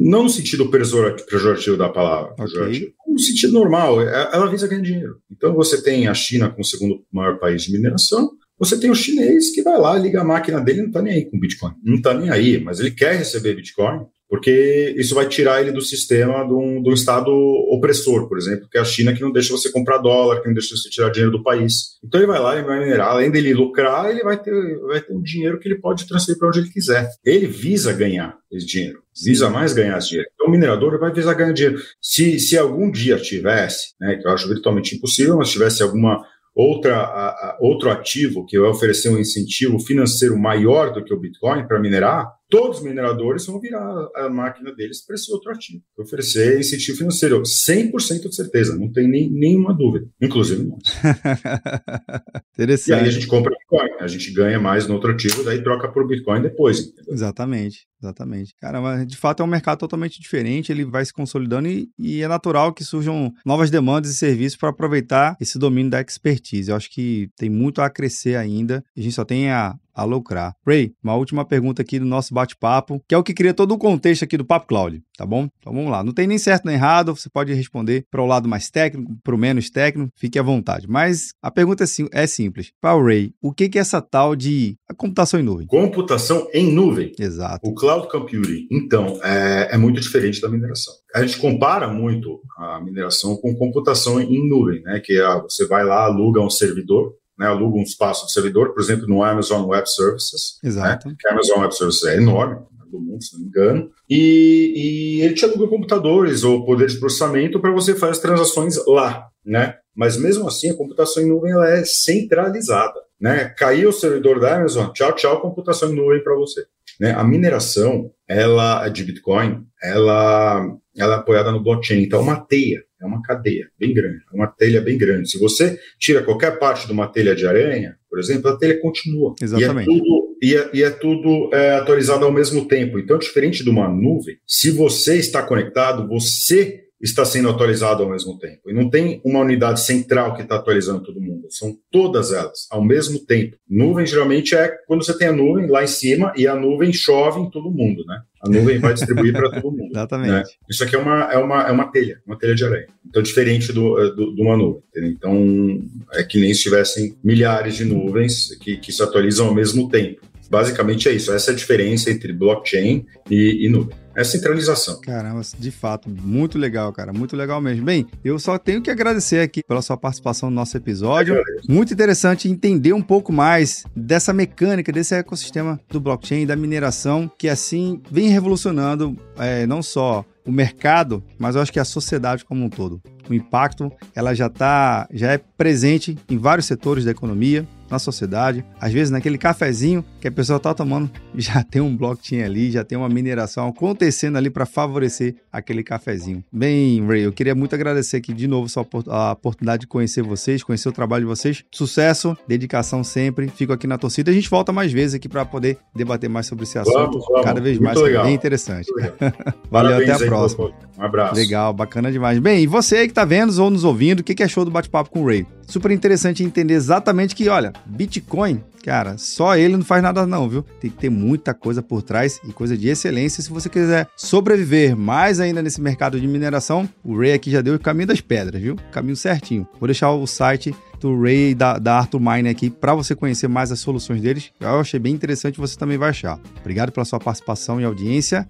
não 0.01 0.23
no 0.23 0.29
sentido 0.29 0.69
pejorativo 0.69 1.77
da 1.77 1.87
palavra, 1.87 2.33
okay. 2.39 2.91
no 3.07 3.19
sentido 3.19 3.53
normal, 3.53 4.01
é, 4.01 4.31
ela 4.33 4.49
visa 4.49 4.67
ganhar 4.67 4.81
dinheiro. 4.81 5.17
Então 5.31 5.53
você 5.53 5.81
tem 5.81 6.07
a 6.07 6.13
China 6.13 6.49
como 6.49 6.61
o 6.61 6.65
segundo 6.65 7.05
maior 7.11 7.37
país 7.37 7.63
de 7.63 7.71
mineração, 7.71 8.31
você 8.57 8.79
tem 8.79 8.89
o 8.89 8.95
chinês 8.95 9.51
que 9.51 9.61
vai 9.61 9.79
lá, 9.79 9.97
liga 9.97 10.21
a 10.21 10.23
máquina 10.23 10.59
dele, 10.59 10.81
não 10.81 10.87
está 10.87 11.01
nem 11.01 11.13
aí 11.13 11.25
com 11.25 11.39
Bitcoin. 11.39 11.73
Não 11.83 11.95
está 11.95 12.13
nem 12.13 12.29
aí, 12.29 12.59
mas 12.59 12.79
ele 12.79 12.91
quer 12.91 13.15
receber 13.15 13.55
Bitcoin, 13.55 14.05
porque 14.31 14.95
isso 14.97 15.13
vai 15.13 15.27
tirar 15.27 15.59
ele 15.59 15.73
do 15.73 15.81
sistema 15.81 16.47
de 16.47 16.53
um, 16.53 16.81
de 16.81 16.89
um, 16.89 16.93
Estado 16.93 17.29
opressor, 17.69 18.29
por 18.29 18.37
exemplo, 18.37 18.65
que 18.71 18.77
é 18.77 18.81
a 18.81 18.85
China, 18.85 19.13
que 19.13 19.19
não 19.19 19.29
deixa 19.29 19.51
você 19.51 19.69
comprar 19.69 19.97
dólar, 19.97 20.39
que 20.39 20.47
não 20.47 20.53
deixa 20.53 20.73
você 20.73 20.89
tirar 20.89 21.09
dinheiro 21.09 21.33
do 21.33 21.43
país. 21.43 21.97
Então 22.01 22.17
ele 22.17 22.27
vai 22.27 22.39
lá 22.39 22.57
e 22.57 22.63
vai 22.63 22.79
minerar, 22.79 23.09
além 23.09 23.29
dele 23.29 23.53
lucrar, 23.53 24.09
ele 24.09 24.23
vai 24.23 24.41
ter, 24.41 24.53
vai 24.87 25.01
ter 25.01 25.11
um 25.11 25.21
dinheiro 25.21 25.59
que 25.59 25.67
ele 25.67 25.81
pode 25.81 26.07
transferir 26.07 26.39
para 26.39 26.47
onde 26.47 26.59
ele 26.59 26.69
quiser. 26.69 27.09
Ele 27.25 27.45
visa 27.45 27.91
ganhar 27.91 28.37
esse 28.49 28.65
dinheiro, 28.65 28.99
visa 29.21 29.49
mais 29.49 29.73
ganhar 29.73 29.97
esse 29.97 30.07
dinheiro. 30.07 30.29
Então 30.33 30.47
o 30.47 30.51
minerador 30.51 30.97
vai 30.97 31.11
visar 31.11 31.33
ganhar 31.33 31.51
dinheiro. 31.51 31.81
Se, 32.01 32.39
se 32.39 32.57
algum 32.57 32.89
dia 32.89 33.17
tivesse, 33.17 33.95
né, 33.99 34.15
que 34.15 34.25
eu 34.25 34.31
acho 34.31 34.47
virtualmente 34.47 34.95
impossível, 34.95 35.35
mas 35.35 35.51
tivesse 35.51 35.83
alguma 35.83 36.23
outra, 36.55 36.95
a, 36.97 37.27
a, 37.27 37.57
outro 37.59 37.89
ativo 37.89 38.45
que 38.45 38.57
vai 38.57 38.69
oferecer 38.69 39.09
um 39.09 39.19
incentivo 39.19 39.77
financeiro 39.77 40.39
maior 40.39 40.93
do 40.93 41.03
que 41.03 41.13
o 41.13 41.19
Bitcoin 41.19 41.67
para 41.67 41.81
minerar, 41.81 42.31
todos 42.51 42.79
os 42.79 42.83
mineradores 42.83 43.45
vão 43.45 43.61
virar 43.61 44.09
a 44.13 44.29
máquina 44.29 44.75
deles 44.75 45.03
para 45.03 45.15
esse 45.15 45.31
outro 45.31 45.49
ativo, 45.51 45.81
oferecer 45.97 46.59
incentivo 46.59 46.97
financeiro, 46.97 47.41
100% 47.41 48.27
de 48.27 48.35
certeza, 48.35 48.77
não 48.77 48.91
tem 48.91 49.07
nem, 49.07 49.31
nenhuma 49.31 49.73
dúvida, 49.73 50.05
inclusive 50.21 50.65
nós. 50.65 50.81
Interessante. 52.53 52.89
E 52.89 52.93
aí 52.93 53.07
a 53.07 53.11
gente 53.11 53.27
compra 53.27 53.53
Bitcoin, 53.57 53.89
a 54.01 54.07
gente 54.07 54.33
ganha 54.33 54.59
mais 54.59 54.85
no 54.85 54.95
outro 54.95 55.11
ativo, 55.11 55.43
daí 55.43 55.63
troca 55.63 55.89
por 55.89 56.05
Bitcoin 56.05 56.41
depois. 56.41 56.81
Entendeu? 56.81 57.13
Exatamente, 57.13 57.87
exatamente. 58.03 58.53
Cara, 58.59 58.81
mas 58.81 59.07
de 59.07 59.15
fato 59.15 59.41
é 59.41 59.45
um 59.45 59.49
mercado 59.49 59.79
totalmente 59.79 60.19
diferente, 60.19 60.73
ele 60.73 60.83
vai 60.83 61.05
se 61.05 61.13
consolidando 61.13 61.69
e, 61.69 61.89
e 61.97 62.21
é 62.21 62.27
natural 62.27 62.73
que 62.73 62.83
surjam 62.83 63.31
novas 63.45 63.71
demandas 63.71 64.11
e 64.11 64.15
serviços 64.15 64.57
para 64.57 64.69
aproveitar 64.69 65.37
esse 65.39 65.57
domínio 65.57 65.89
da 65.89 66.01
expertise. 66.01 66.69
Eu 66.69 66.75
acho 66.75 66.91
que 66.91 67.29
tem 67.37 67.49
muito 67.49 67.81
a 67.81 67.89
crescer 67.89 68.35
ainda, 68.35 68.83
a 68.95 69.01
gente 69.01 69.15
só 69.15 69.23
tem 69.23 69.49
a 69.49 69.75
a 69.93 70.03
lucrar. 70.03 70.55
Ray, 70.65 70.93
uma 71.03 71.15
última 71.15 71.45
pergunta 71.45 71.81
aqui 71.81 71.99
do 71.99 72.05
nosso 72.05 72.33
bate-papo, 72.33 73.01
que 73.07 73.15
é 73.15 73.17
o 73.17 73.23
que 73.23 73.33
cria 73.33 73.53
todo 73.53 73.73
o 73.73 73.77
contexto 73.77 74.23
aqui 74.23 74.37
do 74.37 74.45
Papo 74.45 74.67
Cloud, 74.67 75.01
tá 75.17 75.25
bom? 75.25 75.47
Então 75.59 75.73
vamos 75.73 75.91
lá. 75.91 76.03
Não 76.03 76.13
tem 76.13 76.27
nem 76.27 76.37
certo 76.37 76.65
nem 76.65 76.75
errado, 76.75 77.15
você 77.15 77.29
pode 77.29 77.53
responder 77.53 78.05
para 78.09 78.21
o 78.21 78.25
lado 78.25 78.47
mais 78.47 78.69
técnico, 78.69 79.15
para 79.23 79.35
o 79.35 79.37
menos 79.37 79.69
técnico, 79.69 80.11
fique 80.15 80.39
à 80.39 80.43
vontade. 80.43 80.87
Mas 80.87 81.33
a 81.41 81.51
pergunta 81.51 81.83
é, 81.83 81.87
sim, 81.87 82.07
é 82.11 82.27
simples. 82.27 82.71
Para 82.79 82.95
o 82.95 83.05
Ray, 83.05 83.33
o 83.41 83.53
que 83.53 83.69
é 83.77 83.81
essa 83.81 84.01
tal 84.01 84.35
de 84.35 84.77
computação 84.97 85.39
em 85.39 85.43
nuvem? 85.43 85.67
Computação 85.67 86.47
em 86.53 86.71
nuvem. 86.71 87.11
Exato. 87.19 87.67
O 87.67 87.73
cloud 87.73 88.07
computing, 88.09 88.67
então, 88.71 89.19
é, 89.23 89.69
é 89.71 89.77
muito 89.77 89.99
diferente 89.99 90.41
da 90.41 90.49
mineração. 90.49 90.93
A 91.13 91.25
gente 91.25 91.37
compara 91.37 91.87
muito 91.87 92.41
a 92.57 92.79
mineração 92.81 93.35
com 93.37 93.55
computação 93.55 94.19
em 94.21 94.47
nuvem, 94.47 94.81
né? 94.83 95.01
Que 95.03 95.19
é, 95.19 95.41
você 95.41 95.65
vai 95.67 95.83
lá, 95.83 96.05
aluga 96.05 96.41
um 96.41 96.49
servidor, 96.49 97.13
né, 97.41 97.47
aluga 97.47 97.75
um 97.75 97.81
espaço 97.81 98.27
de 98.27 98.33
servidor, 98.33 98.71
por 98.71 98.81
exemplo, 98.83 99.07
no 99.07 99.23
Amazon 99.23 99.67
Web 99.67 99.89
Services. 99.89 100.59
Né, 100.63 100.69
Exato. 100.69 101.07
Né, 101.07 101.15
que 101.19 101.27
a 101.27 101.31
Amazon 101.31 101.61
Web 101.61 101.75
Services 101.75 102.03
é 102.03 102.17
enorme, 102.17 102.55
né, 102.55 102.85
do 102.91 102.99
mundo, 102.99 103.23
se 103.23 103.33
não 103.33 103.41
me 103.41 103.47
engano. 103.47 103.89
E, 104.07 104.73
e 104.75 105.21
ele 105.21 105.33
te 105.33 105.43
aluga 105.43 105.67
computadores 105.67 106.43
ou 106.43 106.63
poder 106.63 106.87
de 106.87 106.99
processamento 106.99 107.59
para 107.59 107.71
você 107.71 107.95
fazer 107.95 108.11
as 108.11 108.19
transações 108.19 108.75
lá, 108.85 109.27
né? 109.43 109.75
Mas 109.95 110.17
mesmo 110.17 110.47
assim, 110.47 110.69
a 110.69 110.77
computação 110.77 111.23
em 111.23 111.27
nuvem 111.27 111.51
ela 111.51 111.67
é 111.67 111.83
centralizada. 111.83 112.99
Né? 113.19 113.45
Caiu 113.57 113.89
o 113.89 113.93
servidor 113.93 114.39
da 114.39 114.55
Amazon, 114.55 114.91
tchau, 114.93 115.13
tchau, 115.13 115.41
computação 115.41 115.91
em 115.91 115.95
nuvem 115.95 116.23
para 116.23 116.35
você. 116.35 116.63
Né? 116.99 117.11
A 117.11 117.23
mineração 117.23 118.11
ela 118.27 118.87
de 118.87 119.03
Bitcoin, 119.03 119.65
ela, 119.81 120.65
ela 120.95 121.15
é 121.15 121.17
apoiada 121.17 121.51
no 121.51 121.61
blockchain, 121.61 122.03
então 122.03 122.19
é 122.19 122.23
uma 122.23 122.39
teia, 122.39 122.83
é 123.01 123.05
uma 123.05 123.21
cadeia 123.21 123.69
bem 123.79 123.93
grande, 123.93 124.19
é 124.31 124.35
uma 124.35 124.47
telha 124.47 124.81
bem 124.81 124.97
grande. 124.97 125.29
Se 125.29 125.39
você 125.39 125.79
tira 125.99 126.23
qualquer 126.23 126.59
parte 126.59 126.85
de 126.85 126.93
uma 126.93 127.07
telha 127.07 127.35
de 127.35 127.45
aranha, 127.45 127.95
por 128.09 128.19
exemplo, 128.19 128.51
a 128.51 128.57
telha 128.57 128.79
continua. 128.79 129.33
Exatamente. 129.41 129.89
E 129.89 129.93
é 129.93 129.97
tudo, 129.97 130.37
e 130.41 130.55
é, 130.55 130.69
e 130.73 130.83
é 130.83 130.89
tudo 130.89 131.49
é, 131.53 131.71
atualizado 131.77 132.25
ao 132.25 132.31
mesmo 132.31 132.67
tempo. 132.67 132.99
Então, 132.99 133.17
diferente 133.17 133.63
de 133.63 133.69
uma 133.69 133.87
nuvem, 133.87 134.37
se 134.45 134.69
você 134.71 135.17
está 135.17 135.41
conectado, 135.41 136.07
você 136.07 136.81
está 137.01 137.25
sendo 137.25 137.49
atualizado 137.49 138.03
ao 138.03 138.09
mesmo 138.09 138.37
tempo. 138.37 138.69
E 138.69 138.73
não 138.73 138.89
tem 138.89 139.21
uma 139.25 139.39
unidade 139.39 139.81
central 139.81 140.35
que 140.35 140.43
está 140.43 140.55
atualizando 140.55 141.03
todo 141.03 141.21
mundo, 141.21 141.47
são 141.49 141.75
todas 141.91 142.31
elas 142.31 142.67
ao 142.69 142.83
mesmo 142.83 143.19
tempo. 143.19 143.57
Nuvem 143.67 144.05
geralmente 144.05 144.55
é 144.55 144.69
quando 144.87 145.03
você 145.03 145.17
tem 145.17 145.29
a 145.29 145.33
nuvem 145.33 145.67
lá 145.67 145.83
em 145.83 145.87
cima 145.87 146.31
e 146.35 146.47
a 146.47 146.55
nuvem 146.55 146.93
chove 146.93 147.39
em 147.39 147.49
todo 147.49 147.71
mundo, 147.71 148.05
né? 148.05 148.21
A 148.43 148.49
nuvem 148.49 148.79
vai 148.79 148.93
distribuir 148.93 149.33
para 149.33 149.51
todo 149.51 149.71
mundo. 149.71 149.89
Exatamente. 149.93 150.31
Né? 150.31 150.43
Isso 150.69 150.83
aqui 150.83 150.95
é 150.95 150.99
uma, 150.99 151.31
é, 151.31 151.37
uma, 151.37 151.61
é 151.67 151.71
uma 151.71 151.91
telha, 151.91 152.19
uma 152.25 152.37
telha 152.37 152.55
de 152.55 152.65
aranha. 152.65 152.87
Então, 153.07 153.21
diferente 153.21 153.71
do, 153.71 153.99
eh, 153.99 154.15
do, 154.15 154.33
de 154.33 154.41
uma 154.41 154.57
nuvem. 154.57 154.81
Entendeu? 154.89 155.11
Então, 155.11 155.83
é 156.13 156.23
que 156.23 156.39
nem 156.39 156.53
se 156.53 156.63
tivessem 156.63 157.15
milhares 157.23 157.75
de 157.75 157.85
nuvens 157.85 158.55
que, 158.59 158.77
que 158.77 158.91
se 158.91 159.03
atualizam 159.03 159.47
ao 159.47 159.53
mesmo 159.53 159.89
tempo. 159.89 160.21
Basicamente 160.49 161.07
é 161.07 161.13
isso. 161.13 161.31
Essa 161.31 161.51
é 161.51 161.53
a 161.53 161.57
diferença 161.57 162.09
entre 162.09 162.33
blockchain 162.33 163.05
e, 163.29 163.65
e 163.65 163.69
nuvem 163.69 163.95
é 164.15 164.23
centralização. 164.23 164.99
Caramba, 165.01 165.41
de 165.57 165.71
fato, 165.71 166.09
muito 166.09 166.57
legal, 166.57 166.91
cara, 166.91 167.13
muito 167.13 167.35
legal 167.35 167.61
mesmo. 167.61 167.85
Bem, 167.85 168.07
eu 168.23 168.37
só 168.37 168.57
tenho 168.57 168.81
que 168.81 168.91
agradecer 168.91 169.39
aqui 169.39 169.63
pela 169.63 169.81
sua 169.81 169.97
participação 169.97 170.49
no 170.49 170.55
nosso 170.55 170.75
episódio. 170.77 171.41
Muito 171.67 171.93
interessante 171.93 172.49
entender 172.49 172.93
um 172.93 173.01
pouco 173.01 173.31
mais 173.31 173.83
dessa 173.95 174.33
mecânica, 174.33 174.91
desse 174.91 175.15
ecossistema 175.15 175.79
do 175.89 175.99
blockchain, 175.99 176.45
da 176.45 176.55
mineração, 176.55 177.31
que 177.37 177.47
assim 177.47 178.01
vem 178.11 178.29
revolucionando 178.29 179.15
é, 179.37 179.65
não 179.65 179.81
só 179.81 180.25
o 180.45 180.51
mercado, 180.51 181.23
mas 181.37 181.55
eu 181.55 181.61
acho 181.61 181.71
que 181.71 181.79
a 181.79 181.85
sociedade 181.85 182.43
como 182.43 182.65
um 182.65 182.69
todo. 182.69 183.01
O 183.29 183.33
impacto, 183.33 183.91
ela 184.15 184.33
já 184.33 184.49
tá, 184.49 185.07
já 185.13 185.31
é 185.31 185.37
presente 185.37 186.17
em 186.29 186.37
vários 186.37 186.65
setores 186.65 187.05
da 187.05 187.11
economia, 187.11 187.67
na 187.91 187.99
sociedade. 187.99 188.63
Às 188.79 188.91
vezes, 188.91 189.11
naquele 189.11 189.37
cafezinho 189.37 190.03
que 190.19 190.27
a 190.27 190.31
pessoa 190.31 190.57
está 190.57 190.73
tomando, 190.73 191.11
já 191.35 191.63
tem 191.63 191.81
um 191.81 191.95
blockchain 191.95 192.41
ali, 192.41 192.71
já 192.71 192.83
tem 192.83 192.97
uma 192.97 193.09
mineração 193.09 193.67
acontecendo 193.67 194.37
ali 194.37 194.49
para 194.49 194.65
favorecer 194.65 195.35
aquele 195.51 195.83
cafezinho. 195.83 196.43
Bem, 196.51 197.05
Ray, 197.05 197.23
eu 197.23 197.33
queria 197.33 197.53
muito 197.53 197.75
agradecer 197.75 198.17
aqui 198.17 198.33
de 198.33 198.47
novo 198.47 198.67
a 199.07 199.31
oportunidade 199.31 199.81
de 199.81 199.87
conhecer 199.87 200.21
vocês, 200.21 200.63
conhecer 200.63 200.89
o 200.89 200.91
trabalho 200.91 201.25
de 201.25 201.29
vocês. 201.29 201.63
Sucesso, 201.71 202.37
dedicação 202.47 203.03
sempre. 203.03 203.47
Fico 203.49 203.73
aqui 203.73 203.87
na 203.87 203.97
torcida. 203.97 204.31
A 204.31 204.33
gente 204.33 204.49
volta 204.49 204.71
mais 204.71 204.91
vezes 204.91 205.15
aqui 205.15 205.27
para 205.27 205.45
poder 205.45 205.77
debater 205.95 206.29
mais 206.29 206.47
sobre 206.47 206.63
esse 206.63 206.77
assunto. 206.77 206.97
Vamos, 206.97 207.25
vamos. 207.27 207.43
Cada 207.43 207.59
vez 207.59 207.77
mais, 207.79 207.99
é 207.99 208.23
bem 208.23 208.33
interessante. 208.33 208.87
Valeu, 209.69 209.91
Parabéns 209.91 210.09
até 210.09 210.23
a 210.23 210.27
próxima. 210.27 210.71
Um 210.97 211.03
abraço. 211.03 211.35
Legal, 211.35 211.73
bacana 211.73 212.11
demais. 212.11 212.39
Bem, 212.39 212.63
e 212.63 212.67
você 212.67 212.97
aí 212.97 213.05
que 213.07 213.11
está 213.11 213.25
vendo 213.25 213.57
ou 213.61 213.69
nos 213.69 213.83
ouvindo, 213.83 214.19
o 214.19 214.23
que, 214.23 214.35
que 214.35 214.43
achou 214.43 214.63
do 214.63 214.71
bate-papo 214.71 215.09
com 215.09 215.21
o 215.21 215.25
Ray? 215.25 215.45
Super 215.71 215.91
interessante 215.91 216.43
entender 216.43 216.73
exatamente 216.73 217.33
que, 217.33 217.47
olha, 217.47 217.71
Bitcoin, 217.85 218.61
cara, 218.83 219.17
só 219.17 219.55
ele 219.55 219.77
não 219.77 219.85
faz 219.85 220.03
nada 220.03 220.27
não, 220.27 220.49
viu? 220.49 220.63
Tem 220.81 220.91
que 220.91 220.97
ter 220.97 221.09
muita 221.09 221.53
coisa 221.53 221.81
por 221.81 222.01
trás 222.01 222.41
e 222.43 222.51
coisa 222.51 222.75
de 222.75 222.89
excelência. 222.89 223.41
Se 223.41 223.49
você 223.49 223.69
quiser 223.69 224.09
sobreviver 224.17 224.97
mais 224.97 225.39
ainda 225.39 225.61
nesse 225.61 225.79
mercado 225.79 226.19
de 226.19 226.27
mineração, 226.27 226.89
o 227.01 227.17
Ray 227.17 227.31
aqui 227.31 227.49
já 227.49 227.61
deu 227.61 227.75
o 227.75 227.79
caminho 227.79 228.07
das 228.07 228.19
pedras, 228.19 228.61
viu? 228.61 228.75
Caminho 228.91 229.15
certinho. 229.15 229.65
Vou 229.79 229.87
deixar 229.87 230.11
o 230.11 230.27
site 230.27 230.75
do 230.99 231.17
Ray 231.17 231.55
da, 231.55 231.77
da 231.77 231.99
Arthur 231.99 232.19
Mine 232.19 232.49
aqui 232.49 232.69
para 232.69 232.93
você 232.93 233.15
conhecer 233.15 233.47
mais 233.47 233.71
as 233.71 233.79
soluções 233.79 234.21
deles. 234.21 234.51
Eu 234.59 234.81
achei 234.81 234.99
bem 234.99 235.13
interessante, 235.13 235.57
você 235.57 235.79
também 235.79 235.97
vai 235.97 236.09
achar. 236.09 236.37
Obrigado 236.59 236.91
pela 236.91 237.05
sua 237.05 237.17
participação 237.17 237.79
e 237.79 237.85
audiência. 237.85 238.45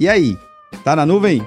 E 0.00 0.08
aí, 0.08 0.34
tá 0.82 0.96
na 0.96 1.04
nuvem? 1.04 1.46